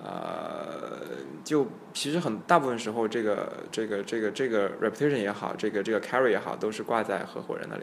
[0.00, 1.08] 呃，
[1.42, 7.82] 就其实很大部分时候，这个这个这个这个 reputation 也好，这个这个 carry 也好，都是挂在合伙人那里。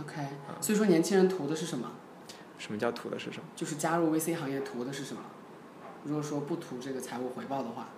[0.00, 0.22] OK，
[0.58, 1.92] 所以说年轻人图的是什么？
[2.56, 3.44] 什么叫图的是什么？
[3.54, 5.20] 就是加入 VC 行业图的是什么？
[6.04, 7.90] 如果说不图这个财务回报的话，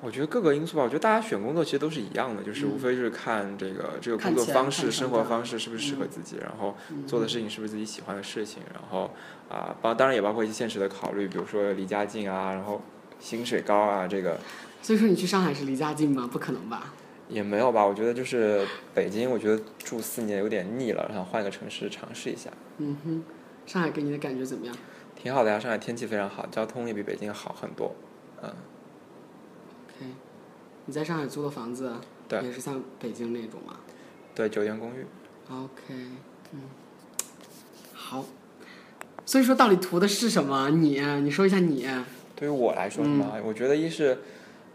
[0.00, 9.10] 我觉得各个因素吧，我觉得大家选工作其实都是一样的，就是嗯无非就是看这个这个工作方式、生活方式是不是适合自己，然后嗯做的事情是不是自己喜欢的事情，然后
[9.48, 12.80] 啊，包当然也包括一些现实的考虑，比如说离家近啊，然后
[13.18, 14.38] 薪水高啊，这个
[14.80, 16.28] 所以说你去上海是离家近吗？
[16.32, 16.94] 不可能吧？
[17.28, 17.84] 也没有吧。
[17.84, 23.22] 我觉得就是北京，我觉得住四年有点腻了，想换个城市尝试一下，嗯哼，
[23.66, 24.74] 上海给你的感觉怎么样
[25.16, 25.58] 挺好的呀。
[25.58, 27.94] 上海天气非常好，交通也比北京好很多。
[28.42, 28.50] 嗯
[30.86, 31.92] 你在上海租的房子，
[32.28, 33.76] 对也是像北京那种吗
[34.34, 35.04] 对，酒店公寓。
[35.50, 35.94] ？OK，
[36.52, 36.60] 嗯，
[37.92, 38.24] 好。
[39.26, 40.70] 所以说，到底图的是什么？
[40.70, 41.86] 你，你说一下你。
[42.34, 43.32] 对于我来说是吗？
[43.34, 44.18] 嗯我觉得一是，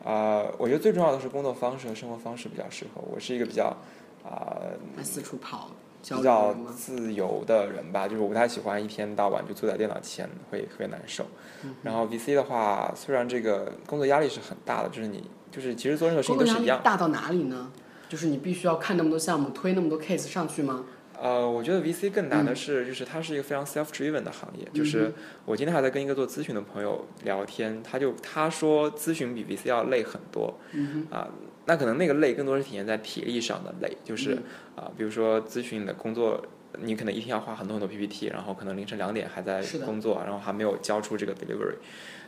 [0.04, 3.20] 啊、我觉得最重要的是工作方式和生活方式比较适合我。
[3.20, 3.76] 是一个比较
[4.24, 4.54] 啊、
[4.98, 5.72] 爱四处跑，
[6.04, 6.54] 比较？
[6.76, 11.26] 自由的人吧，就是我不太喜欢一天到晚就坐在电脑前，会特别难受。
[11.64, 16.80] 嗯然后 VC 的话，虽然这个工作压力是很大的，就是你就是其实做任何事情都是一样。
[16.80, 17.72] 力大到哪里呢？
[18.10, 20.86] 就是你必须要看那么多项目，推那么多 case 上去吗？
[21.20, 24.68] 呃，我觉得 VC 更难嗯的是，就是它是一个非常 self-driven 的行业。
[24.74, 25.14] 就是
[25.46, 30.60] 我今天还在跟一个做咨询的朋友聊天，他就他说咨询比 VC 要累很多。
[30.74, 31.30] 嗯啊，
[31.66, 34.36] 那可能那个累更多是体现在体力上的累，就是
[34.78, 36.44] 嗯啊，比如说咨询你的工作，
[36.80, 41.76] 你可能一天要画很多很多 PPT，然后可能凌晨两点还在工作，然后还没有交出这个 delivery。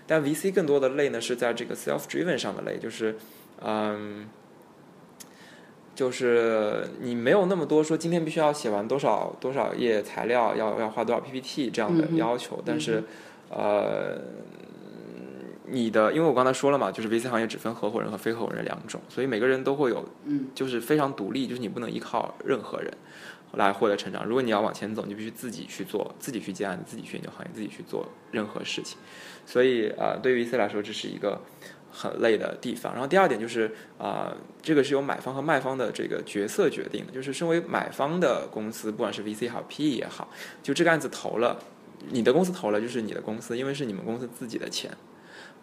[0.08, 3.16] 但 VC 更多的累呢是在这个 self-driven 上的累，就是
[3.62, 4.28] 嗯。
[5.96, 13.02] 就是你没有那么多说今天必须要写完多少多少页材料，要要画多少 PPT 这样的要求，但是，
[13.50, 14.20] 呃，
[15.68, 22.92] 你的因为我刚才说了嘛，就是 VC 行业只分合伙人和非合伙人两种，所以每个人都会有嗯就是非常独立，就是你不能依靠任何人
[23.54, 24.26] 来获得成长。
[24.26, 28.98] 如果你要往前走，你必须自己去做，自己去接案，自己去研究行业，自己去做任何事情。
[29.46, 31.42] 所以呃，对于 VC 来说，这是一个
[31.92, 32.92] 很累的地方。
[32.94, 37.12] 然后第二点就是啊、呃这个是由买方和卖方的这个角色决定的。
[37.12, 40.28] 就是身为买方的公司，不管是 VC 也好，PE 也好，
[40.62, 41.60] 就这个案子投了，
[42.10, 44.92] 你的公司投了就是你的公司，因为是你们公司自己的钱。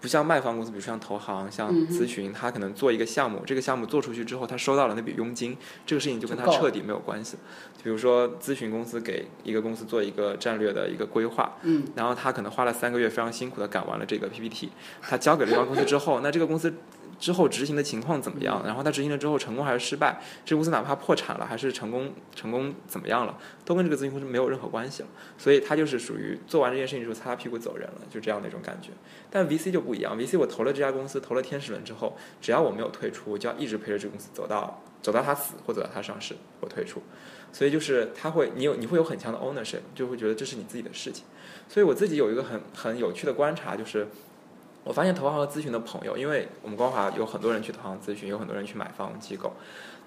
[0.02, 7.36] 不像卖方公司，比如像投行、像咨询，他可能做一个项目，这个项目做出去之后，他收到了那笔佣金，这个事情就跟他彻底没有关系。
[7.84, 16.74] 比如说咨询公司给一个公司做一个战略的一个规划，嗯，然后他可能花了三个月非常辛苦的赶完了这个 PPT，他交给了这家公司之后，那这个公司
[17.22, 18.60] 之后执行的情况怎么样？
[18.66, 20.20] 然后他执行了之后成功还是失败？
[20.44, 25.08] 这公司哪怕破产了，还是成功成功怎么样了，都跟这个咨询公司没有任何关系了。
[25.38, 28.90] 所以他就是属于做完这件事情之后擦擦屁股走人了，就这样的一种感觉。
[29.30, 37.00] 但 VC 就不一样，VC 我投了这家公司，投了天使轮之后，只要我没有退出，我就要一直陪着这个公司走到走到它死或走到它上市，我退出。
[37.52, 41.24] 所以就是他会，你有你会有很强的 ownership，就会觉得这是你自己的事情。
[41.68, 44.08] 所以我自己有一个很很有趣的观察，就是
[44.84, 49.52] 我发现投行和咨询的朋友，因为我们光华有很多人去投行咨询，有很多人去买房机构。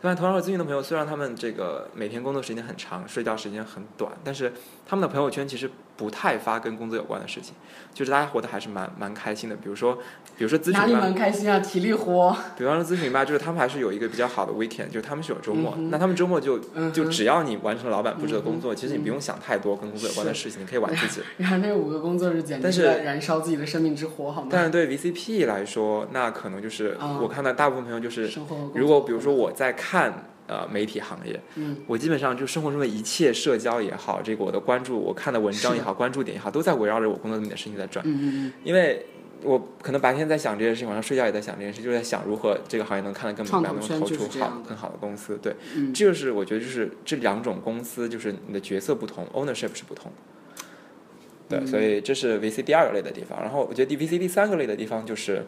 [0.01, 4.53] 发现投行和咨询的朋友，虽然他们这个每天工作时间很长，睡觉时间很短，但是
[4.85, 7.53] 他们的朋友圈其实不太发跟工作有关的事情，
[7.93, 9.55] 就是大家活得还是蛮蛮开心的。
[9.55, 9.97] 比如说，
[10.37, 12.35] 比如说咨询吧，哪里蛮开心啊，体力活。
[12.57, 21.21] 比方说咨询吧，就是他们还是有一个比较好的 weekend，就是他们是有周末，嗯那他们周末就嗯就只要你完成了老板布置的工作，其实你不用想太多跟工作有关的事情，你可以玩自己。
[21.37, 24.49] 然后那五个工作日简但是在燃烧自己的生命之火，好吗？
[24.51, 28.29] 但是对 VCP 来说，那可能就是啊我看到大部分朋友就是，
[28.73, 38.05] 如果比如说我在看呃媒体行业，嗯，我基本上就生活中的一切社交也好，这个我的关注，我看的文章也好，关注点也好，都在围绕着我工作里面的事情在转。
[38.07, 39.05] 嗯嗯嗯，因为
[39.43, 45.37] 我可能白天在想这件事情，晚上睡觉也在想这件事，就是在想如何这个行业能看得更明白，能投出好更好的公司。
[45.41, 50.65] 对，嗯这就是我觉得就是这两种公司，就是你的角色不同，ownership 是不同的。
[51.47, 53.39] 对，嗯所以这是 VC 第二个类的地方。
[53.41, 55.43] 然后我觉得 VC 第三个类的地方就是。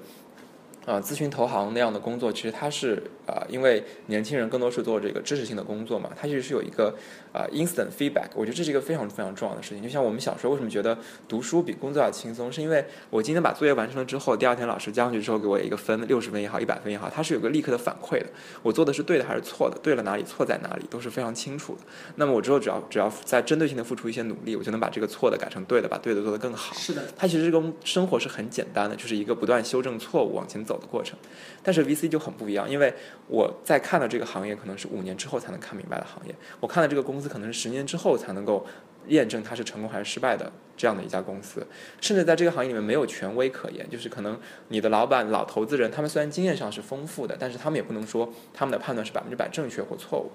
[0.88, 6.96] 啊，咨询投行那样的工作，其实它是啊、因为年轻人更多是做这个知识性的工作嘛，它其实是有一个
[7.38, 9.84] 啊、instant feedback，我觉得这是一个非常非常重要的事情。
[9.84, 10.98] 就像我们小时候为什么觉得
[11.28, 18.26] 读书比工作要轻松，是因为我今天把作业完成了之后，第二天老师交上去之后给我一个分，六十分也好，一百分也好，它是有个立刻的反馈的。
[18.64, 21.82] 我做的是对的还是错的，对了哪里，错在哪里，都是非常清楚的。
[22.16, 26.76] 那么我之后只要只要在针对性的付出一些努力，我就能把这个错的改成对的，把对的做得更好。
[26.76, 31.18] 是的，它其实跟生活是很简单的，就是一个不断修正错误往前走的过程。
[31.62, 32.94] 但是 VC 就很不一样，因为
[33.28, 38.66] 我在看的这个行业可能是五年之后才能看明白的行业，我看的这个公司可能是十年之后才能够
[39.08, 41.66] 验证它是成功还是失败的这样的一家公司。
[42.02, 50.32] 甚至在这个行业里面没有权威可言，就是可能你的老板、老投资人，他们虽然经验上是丰富的，但是他们也不能说他们的判断是百分之百正确或错误。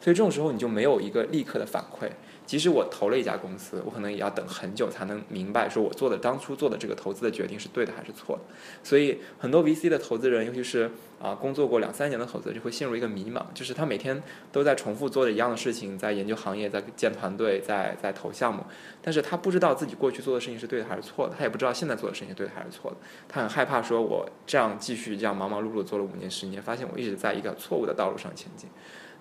[0.00, 2.10] 所以这种时候你就没有一个立刻的反馈。
[2.46, 8.42] 即使我投了一家公司，我可能也要等很久才能明白，说我做的当初做的这个投资的决定是对的还是错的。
[8.84, 18.62] 所以很多 VC 的投资人，尤其是啊工作过两三年的投资人，就会陷入一个迷茫，就是他每天都在重复做着一样的事情，在研究行业，在建团队，在在投项目，
[19.02, 22.96] 但是他不知道自己过去做的事情是对的还是错的，他也不知道现在做的事情是对的还是错的，
[23.28, 28.70] 他很害怕说，我这样继续这样忙忙碌碌做了五年十年，发现我一直在一个错误的道路上前进，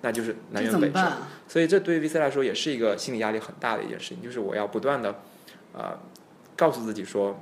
[0.05, 1.13] 那就是南这辕北辙。
[1.47, 5.15] 所以这对于 VC 来说也是一个心理压力很大的一件事情，就是我要不断的，
[5.73, 5.97] 呃、
[6.55, 7.35] 告诉自己说，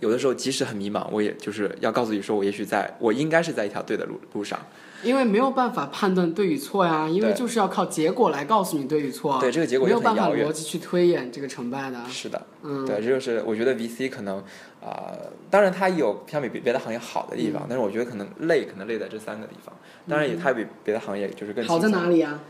[0.00, 4.58] 有的时候即使很迷茫，我也就是要告诉自己说，我也许在我应该是在一条对的路路上。
[5.02, 9.40] 因为没有办法判断对与错呀，因为就是要靠结果来告诉你对与错啊。
[9.40, 10.52] 对，这个结果没有办法逻。
[10.52, 11.98] 辑去推演这个成败的。
[12.08, 14.42] 是的，嗯，对，这就是我觉得 VC 可能
[14.82, 15.12] 啊、
[15.50, 19.74] 当然它有相比别别的行业好的地方，但是我觉得可能累，可能累在这三个地方。
[20.08, 22.40] 当然也它比别的行业就是更好在哪里啊？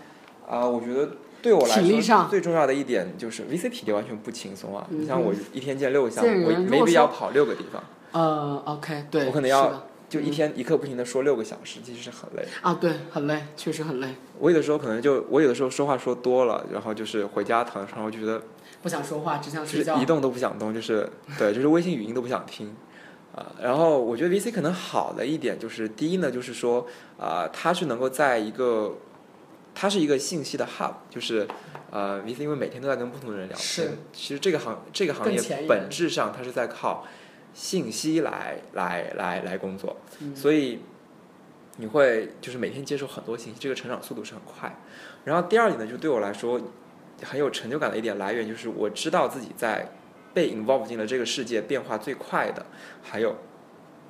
[0.49, 1.11] 啊、我觉得
[1.43, 4.87] 对我来说体力上最重要的一点就是 VC 体力完全不轻松啊！
[4.91, 7.83] 你像我一天见六个项目，我没必要跑六个地方，
[8.13, 12.45] 呃，OK，对，我可能要就一天一刻不停的说六个小时，其实是很累。
[12.61, 18.43] 啊，对，很累，确实很累，我有的时候可能就我有的时候说话说多了，然后就是回家躺在床上，我就觉得
[18.83, 19.97] 不想说话，只想睡觉。
[19.97, 22.75] 是一动都不想动，就是 对，就是微信语音都不想听。
[23.33, 26.85] 啊，然后我觉得 VC 可能好的一点就是，第一呢，就是说
[27.17, 28.97] 啊、它是能够在一个，
[29.73, 31.47] 它是一个信息的 hub，就是
[31.93, 37.07] 呃，VC 因为每天都在跟不同的人聊是天，其实这个行这个行业本质上它是在靠
[37.53, 40.81] 信息来来来来工作，嗯所以
[41.77, 44.75] 你会就是每天接受很多信息，这个成长速度是很快。
[45.25, 46.61] 然后第二点呢，就对我来说
[47.23, 49.91] 很有成就感的一点来源，就是我知道自己在
[50.33, 52.65] 被 involve 进了这个世界变化最快的，
[53.03, 53.37] 还有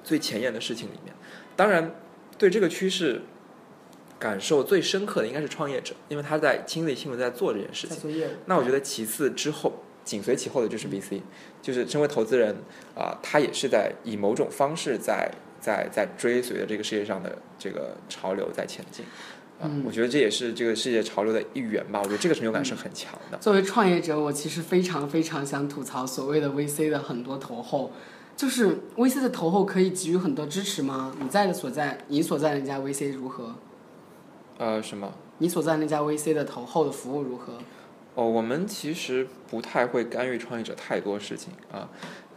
[0.05, 1.14] 最前沿的事情里面。
[1.57, 1.94] 当然，
[2.38, 3.22] 对这个趋势
[4.18, 8.14] 感受最深刻的应该是创业者，因为他在亲力亲为在做这件事情。
[8.46, 11.20] 那我觉得其次之后，紧随其后的就是 VC，
[11.62, 12.53] 就是身为投资人
[12.96, 19.05] 啊、他也是在以某种方式在在在追随着这个世界上的这个潮流在前进。
[19.61, 22.01] 啊、嗯我觉得这也是这个世界潮流的一员吧。
[22.01, 23.39] 我觉得这个成就感是很强的。
[23.39, 27.93] 作为创业者，我其实非常非常想吐槽所谓的 VC 的很多投后，
[28.37, 31.14] 就是 VC 的投后可以给予很多支持吗？
[31.20, 33.55] 你在的所在，你所在那家 VC 如何？
[34.59, 35.12] 呃，什么？
[35.39, 37.53] 你所在那家 VC 的投后的服务如何？
[38.21, 41.89] 哦，我们其实不太会干预创业者太多事情啊，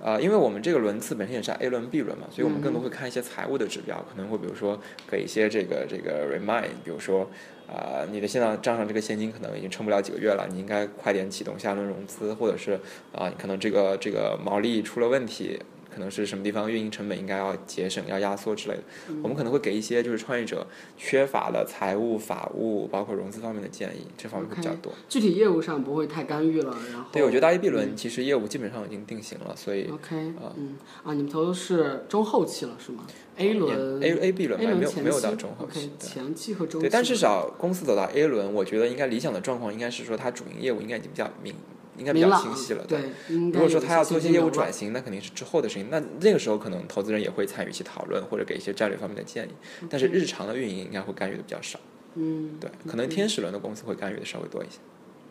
[0.01, 4.79] 呃，因为我们这个轮次本身也是 A 轮、B 轮嘛，所以我们更多会看一些财务的指标，可能会比如说
[5.11, 7.29] 给一些这个这个 remind，比如说
[7.67, 12.79] 啊、你的现在账上这个现金可能已经撑不了几个月了，你应该快点启动下轮融资，或者是
[13.11, 15.59] 啊、你可能这个这个毛利出了问题。
[15.93, 18.83] 可能是什么地方运营成本应该要节省、要压缩之类的，
[19.21, 20.65] 我们可能会给一些就是创业者
[20.97, 24.91] 缺乏的财务、法务，包括融资方面的建议，这方面会比较多。
[25.07, 30.15] 具体业务上不会太干预了，然后对，我觉得 A、B 轮其实业务基本上已经定型了，所以 OK，
[30.57, 33.05] 嗯啊，你们投的是中后期了是吗
[33.37, 35.91] ？A 轮 A A B 轮吧，没有没有到中后期。
[35.99, 41.53] 对前期和中期对，但至少公司走到 A 轮，我觉得应该理想的状况应该是说它主营业务应该已经比较明，
[41.97, 42.83] 应该比较清晰了。
[42.85, 45.87] 对，如果说他要做一些业务转型，那肯定是之后的事情。
[45.89, 49.51] 那那个时候可能投资人也会参与一些讨论，或者给一些战略方面的建议。
[49.89, 51.79] 但是日常的运营应该会干预的比较少。
[52.15, 54.77] 嗯对，可能天使轮的公司会干预的稍微多一些。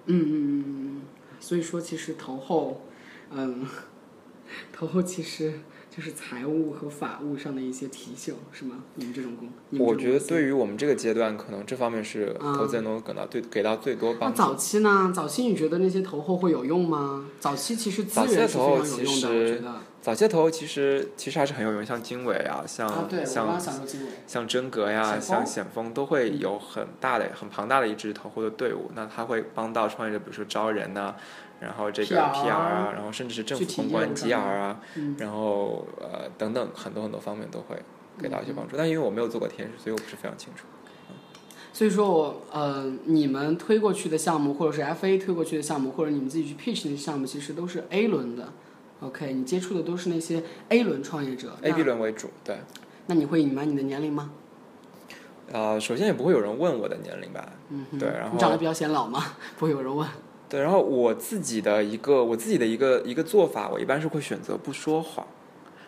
[0.06, 1.02] 嗯嗯嗯嗯嗯，
[1.38, 2.82] 所以说其实投后，
[3.30, 3.66] 嗯，
[4.72, 5.60] 投后其实
[5.94, 8.76] 就是财务和法务上的一些提醒，是吗？
[8.94, 14.40] 你们这种公，你们我觉得对于我们这个阶段，可能这方面是嗯投资人能够给到最给到最多帮助。
[14.40, 15.12] 那早期呢？
[15.14, 17.26] 早期你觉得那些投后会有用吗？
[17.38, 19.74] 早期其实资源是非投后常有用的，其实我觉得。
[20.00, 22.88] 早些投其实其实还是很有用，像经纬啊，像、
[23.24, 23.60] 像。
[24.26, 28.90] 像真格呀，像险峰都会有很大的、很庞大的一支投后的队伍。
[28.96, 31.14] 那他会帮到创业者，比如说招人呐、
[31.62, 37.76] 然后这个 PR 啊，然后甚至是政体府公关 GR 啊，嗯然后呃等等很多很多方面都会
[38.18, 38.76] 给到一些帮助。
[38.76, 40.64] 但因为我没有做过天使，所以我不是非常清楚。
[41.72, 48.52] 所以说我呃，你们推过去的项目，或者是 FA 推过去的项目，或者你们自己去 pitch 那些项目，其实都是 A 轮的。
[49.00, 51.56] OK，你接触的都是那些 A 轮创业者。
[51.62, 52.58] A、B 轮为主，对。
[53.06, 54.30] 那你会隐瞒你的年龄吗？
[55.50, 59.24] 呃，首先也不会有人问我的年龄吧，嗯，对然后你长得比较显老吗？
[59.58, 60.06] 不会有人问。
[60.52, 65.26] 对，然后我自己的一个我自己的一个一个做法，我一般是会选择不说谎。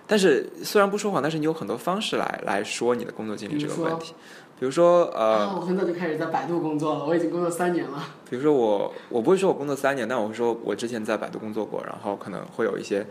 [0.07, 4.15] 但是虽然不说谎，但是你有很多方式来来说你的工作经历这个问题。
[4.59, 8.03] 比如说呃，啊，我很早就开始在百度工作了，我已经工作三年了。
[8.31, 13.07] 比如说我我不会说我工作三年，但我会说我之前在百度工作过，然后可能会有一些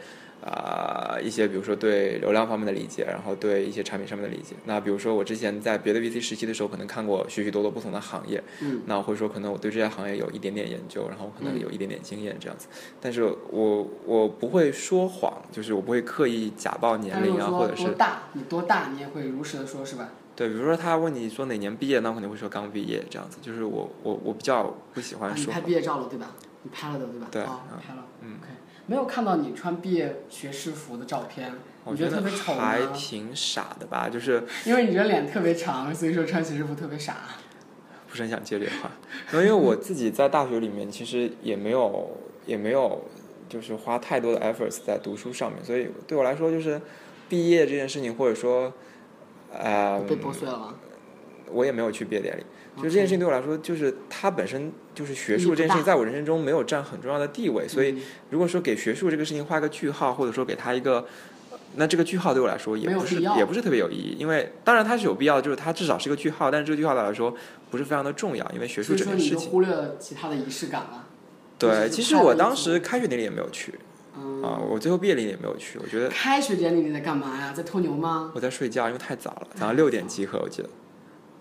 [0.45, 4.55] 啊、一些比如说对流量方面的理解，然后对一些产品上面的理解。
[4.65, 12.67] 那比如说我之前在别的 VC 实习的时候，可能看过许许多多不同的行业，嗯，那我会说可能我对这些行业有一点点研究，然后可能有一点点经验这样子。
[12.99, 20.09] 但是我我不会说谎，就是我不会刻意假报年龄啊，或者是多大，你多大，你也会如实的说，是吧？
[20.35, 23.37] 对，比如说他问你说哪年毕业，那我肯定会说刚毕业这样子。
[23.41, 25.61] 就是我我我比较不喜欢说谎。
[25.61, 26.31] 拍毕业照了，对吧？
[26.63, 27.27] 你拍了的，对吧？
[27.31, 28.05] 对拍了。
[28.85, 31.53] 没有看到你穿毕业学士服的照片，
[31.85, 32.85] 我觉得得特别丑还？
[32.93, 37.17] 挺傻的吧，就是因为你这脸特别长，所以说穿学士服特别傻。
[38.09, 38.91] 不是很想接这话。
[39.33, 43.05] 因为我自己在大学里面其实也没有也没有
[43.49, 46.79] 就是花太多的 efforts 在读书上面，所以对我来说就是
[47.29, 48.71] 毕业这件事情，或者说
[49.51, 50.75] 呃，被剥碎了吗？
[51.51, 52.43] 我也没有去毕业典礼。
[52.77, 58.01] 就这件事情对我来说，就是它本身就是学术这件事情，在我人生中没有占很重要的地位，所以嗯
[58.31, 61.05] 如果说给学术这个事情画个句号，或者说给他一个，
[61.75, 67.35] 那这个句号对我来说也不是也不是特别有意义，因为当然它是有必要，就是它至少是个句号，但是这个句号对我来说
[67.69, 69.49] 不是非常的重要，因为学术这件事情。
[69.49, 71.07] 忽略了其他的仪式感了。
[71.59, 73.73] 对，其实我当时开学典礼也没有去
[74.17, 77.53] 嗯，啊，我最后毕业典礼也没有去，我觉得开学典礼你在干嘛呀？
[77.55, 78.31] 在偷牛吗？
[78.33, 80.69] 我在睡觉，因为太早了，早上六点集合，我记得。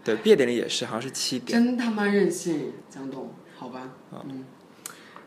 [0.05, 1.59] 对，毕业典礼也是，好像是七点。
[1.59, 3.81] 真他妈任性，江董，好吧，
[4.11, 4.45] 啊嗯，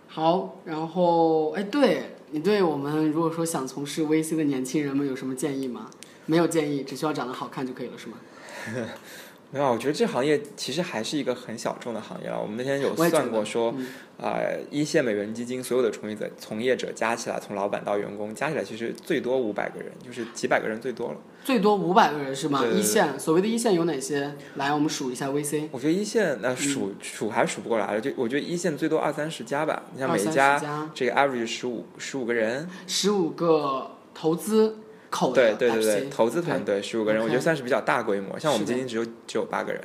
[0.07, 5.89] 好，然后哎，对你对我们如果说想从事 VC 的年轻人们有什么建议吗？
[6.25, 8.17] 没有建议，只需要长得好看就可以了，是吗？
[9.55, 12.37] 没有，我觉得这行业其实还是一个很小众的行业了。
[12.37, 13.87] 我们那天有算过说，嗯
[14.21, 14.37] 啊、
[14.69, 21.15] 一线美元基金所有的从业者从业者加起来，从老板到员工加起来，其实最多五百个人，就是几百个人最多了。
[21.45, 22.59] 最多五百个人是吗？
[22.59, 24.35] 对对对一线，所谓的一线有哪些？
[24.55, 25.69] 来，我们数一下 VC。
[25.71, 29.83] 我觉得一线那数、嗯数还数不过来了，就我觉得一线最多二三十家吧。
[29.93, 34.79] 你像每一家家，这个 average 十五十五个人，十五个投资
[35.15, 38.37] 口对的对对对投资团队十五个人我觉得算是比较大规模。
[38.37, 39.81] 像我们基金只有只有八个人，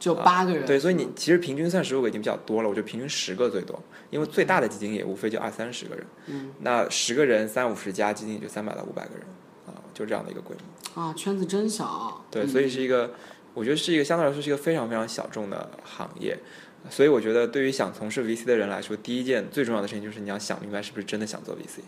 [0.00, 0.64] 只有八个人。
[0.64, 9.26] 对，所以你其实平均算十五个已经比较多了，我觉得平均十个最多，因为最大的基金也无非就二三十个人，嗯那十个人三五十家基金也就三百到五百个人
[9.66, 11.02] 啊，就这样的一个规模。
[11.02, 12.24] 啊，圈子真小。
[12.30, 13.12] 对，嗯所以是一个，
[13.52, 16.38] 我觉得是一个相对来说是一个非常非常小众的行业。
[16.90, 21.80] 所以我觉得，对于想从事 VC 的人来说，第一件最重要的事情就是你要想明白是不是真的想做 VC。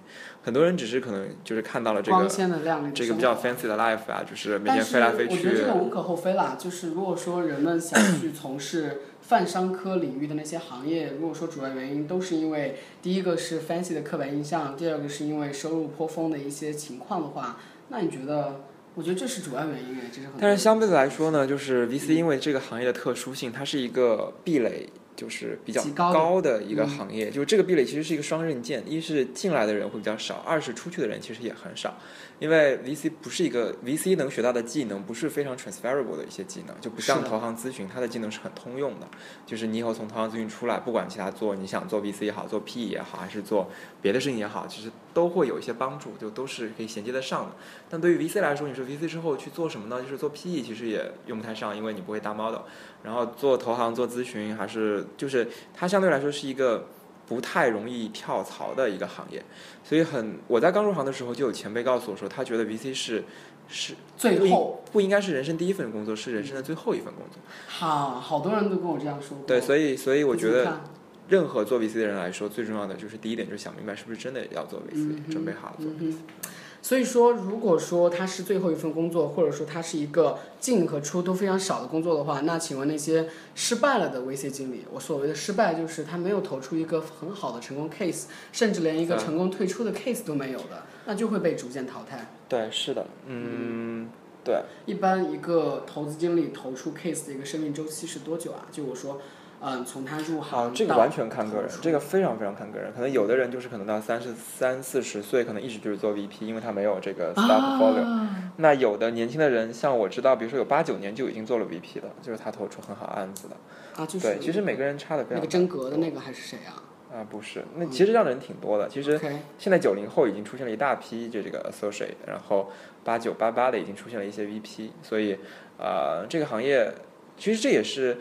[0.42, 5.66] 很多人只是可能就是看到了这光个鲜的亮丽这个比较 fancy 的 life 啊，就是每天飞来飞去我觉得这。
[5.66, 6.56] 个无可厚非啦。
[6.58, 18.62] 就是如果说人们想 去从事泛商科领域的那些行业，如果说主要原因都是因为第一个是 fancy 的刻板印象，第二个是因为收入颇丰的一些情况的话，那你觉得？
[18.96, 20.34] 我觉得这是主要原因诶，这是很。
[20.40, 27.30] 但是相对来说呢，就是 VC 因为这个行业的特殊性，它是一个壁垒，就是比较高的一个嗯行业。
[27.30, 31.98] 就是这个壁垒其实是一个双刃剑，一是进来的人会比较少，二是出去的人其实也很少。
[32.38, 39.08] 因为 VC 不是一个 VC 能学到的技能不是非常 transferable 的一些技能，就不像投行咨询，它的技能是很通用的。
[39.46, 43.70] 就是你以后从投行咨询出来，不管其他做你想做 VC 也好，做 PE 也好，还是做
[44.02, 47.56] 别的事情也好，其实都会有一些帮助，就都是可以衔接得上的。
[47.88, 50.02] 但对于 VC 来说，你说 VC 之后去做什么呢？
[50.02, 52.60] 就是做 PE，其实也用不太上，因为你不会搭 model。
[53.02, 56.86] 然后做投行、做咨询，还是就是它相对来说是一个
[57.26, 59.42] 不太容易跳槽的一个行业。
[59.84, 63.24] 所以很，我在刚入行的时候就有前辈告诉我说，他觉得 VC 是
[63.68, 67.40] 是最后，不应该是人生第一份工作，是人生的最后一份工作。
[67.66, 69.46] 好，好多人都跟我这样说过。
[69.46, 70.80] 对，所以所以我觉得
[71.28, 75.86] 任何做 VC 的人来说，最重要的就是第一点就是想明白是不是真的要做 VC，、嗯准备好了做。
[75.98, 76.50] 嗯哼，
[76.86, 92.30] 所以说，如果说他是最后一份工作，或者说他是一个进和出都非常少的工作的话，那请问那些失败了的 VC 经理，我所谓的失败就是他没有投出一个很好的成功 case，甚至连一个嗯成功退出的 case 都没有的，那就会被逐渐淘汰。
[92.48, 94.08] 对，是的，嗯，
[94.44, 94.62] 对。
[94.84, 98.68] 一般一个投资经理投出 case 的一个生命周期是多久啊？
[98.70, 99.20] 就我说，
[99.60, 102.92] 嗯，从他入行啊，这个完全看个人这个非常非常看个人。
[102.92, 108.02] 可能有的人就是可能到三十三四十岁，可能一直就是做 VP，因为他没有这个 staff portfolio。
[108.02, 113.56] 啊那有的年轻的人，像我知道，比如说有八九年就已经做了 VP 的，就是他投出很好案子的。
[113.96, 115.36] 啊，就是对，其实每个人差的非常。
[115.36, 116.82] 那个真格的那个还是谁啊
[117.14, 118.88] 啊，不是，那其实这样的人挺多的。
[118.88, 119.20] 其实
[119.58, 122.70] 现在九零后已经出现了一大批就这个 associate，然后
[123.04, 125.38] 八九八八的已经出现了一些 VP，所以
[125.78, 126.90] 呃，这个行业
[127.36, 128.16] 其实这也是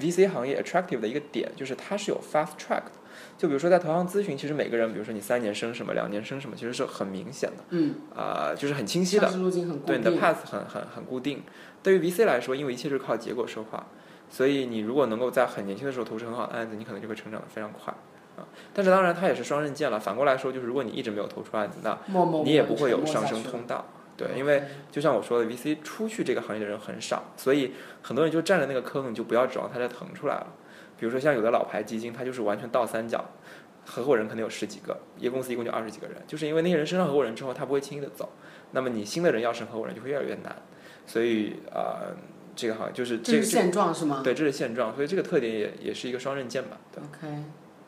[0.00, 2.92] VC 行业 attractive 的一个点，就是它是有 fast track 的。
[3.36, 9.86] 就比如说在投行咨询，其实每个人，比如说你三年升什么，两年升什么，其实是很明显的，嗯，啊、就是很清晰的路径很固定。
[9.86, 11.42] 对你的 path 很很很固定。
[11.82, 13.86] 对于 VC 来说，因为一切是靠结果说话，
[14.30, 17.92] 所以你如果能够在很年轻的时候投出很好的案子，你可能就会成长得非常快
[18.36, 18.46] 啊。
[18.72, 19.98] 但是当然它也是双刃剑了。
[19.98, 21.98] 反过来说，就是如果你一直没有投出案子，那
[22.44, 23.84] 你也不会有上升通道。
[24.16, 30.46] 对，因为就像我说的，VC 出去这个行业的人很少，所以很多人就占着那个坑，你就不要指望它再腾出来了。
[30.98, 33.24] 比如说像有的老牌基金，它就是完全倒三角，
[33.84, 38.28] 合伙人可能有十几个，一个公司一共就二十几个人，就是因为那些人升上合伙人之后，他不会轻易的走，
[38.70, 40.54] 那么你新的人要升合伙人就会越来越难，
[41.06, 42.14] 所以呃，
[42.54, 44.20] 这个好像就是这是这个现状是吗？
[44.22, 47.02] 对，这是现状，所以这个特点也也是一个双刃剑吧，对。
[47.02, 47.42] OK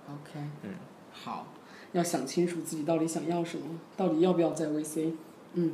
[0.07, 0.71] OK，嗯，
[1.13, 1.53] 好，
[1.93, 5.13] 要想清楚自己到底想要什么，到底要不要在 VC。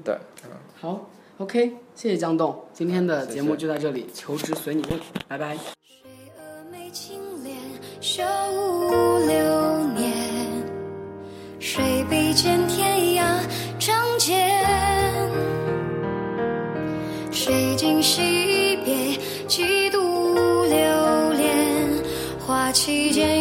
[0.04, 0.14] 对，
[0.44, 5.56] 嗯，好，OK，谢谢江栋，今天的节目就到这里，求职随你问，拜拜。
[5.56, 5.62] 谁
[6.36, 7.56] 峨眉青莲，
[8.00, 8.22] 修
[8.52, 10.12] 五六年，
[11.58, 13.24] 水笔见天涯
[13.78, 14.38] 仗剑。
[17.32, 19.16] 谁今惜别，
[19.48, 19.98] 几度
[20.64, 22.04] 流连，
[22.38, 23.39] 花期间月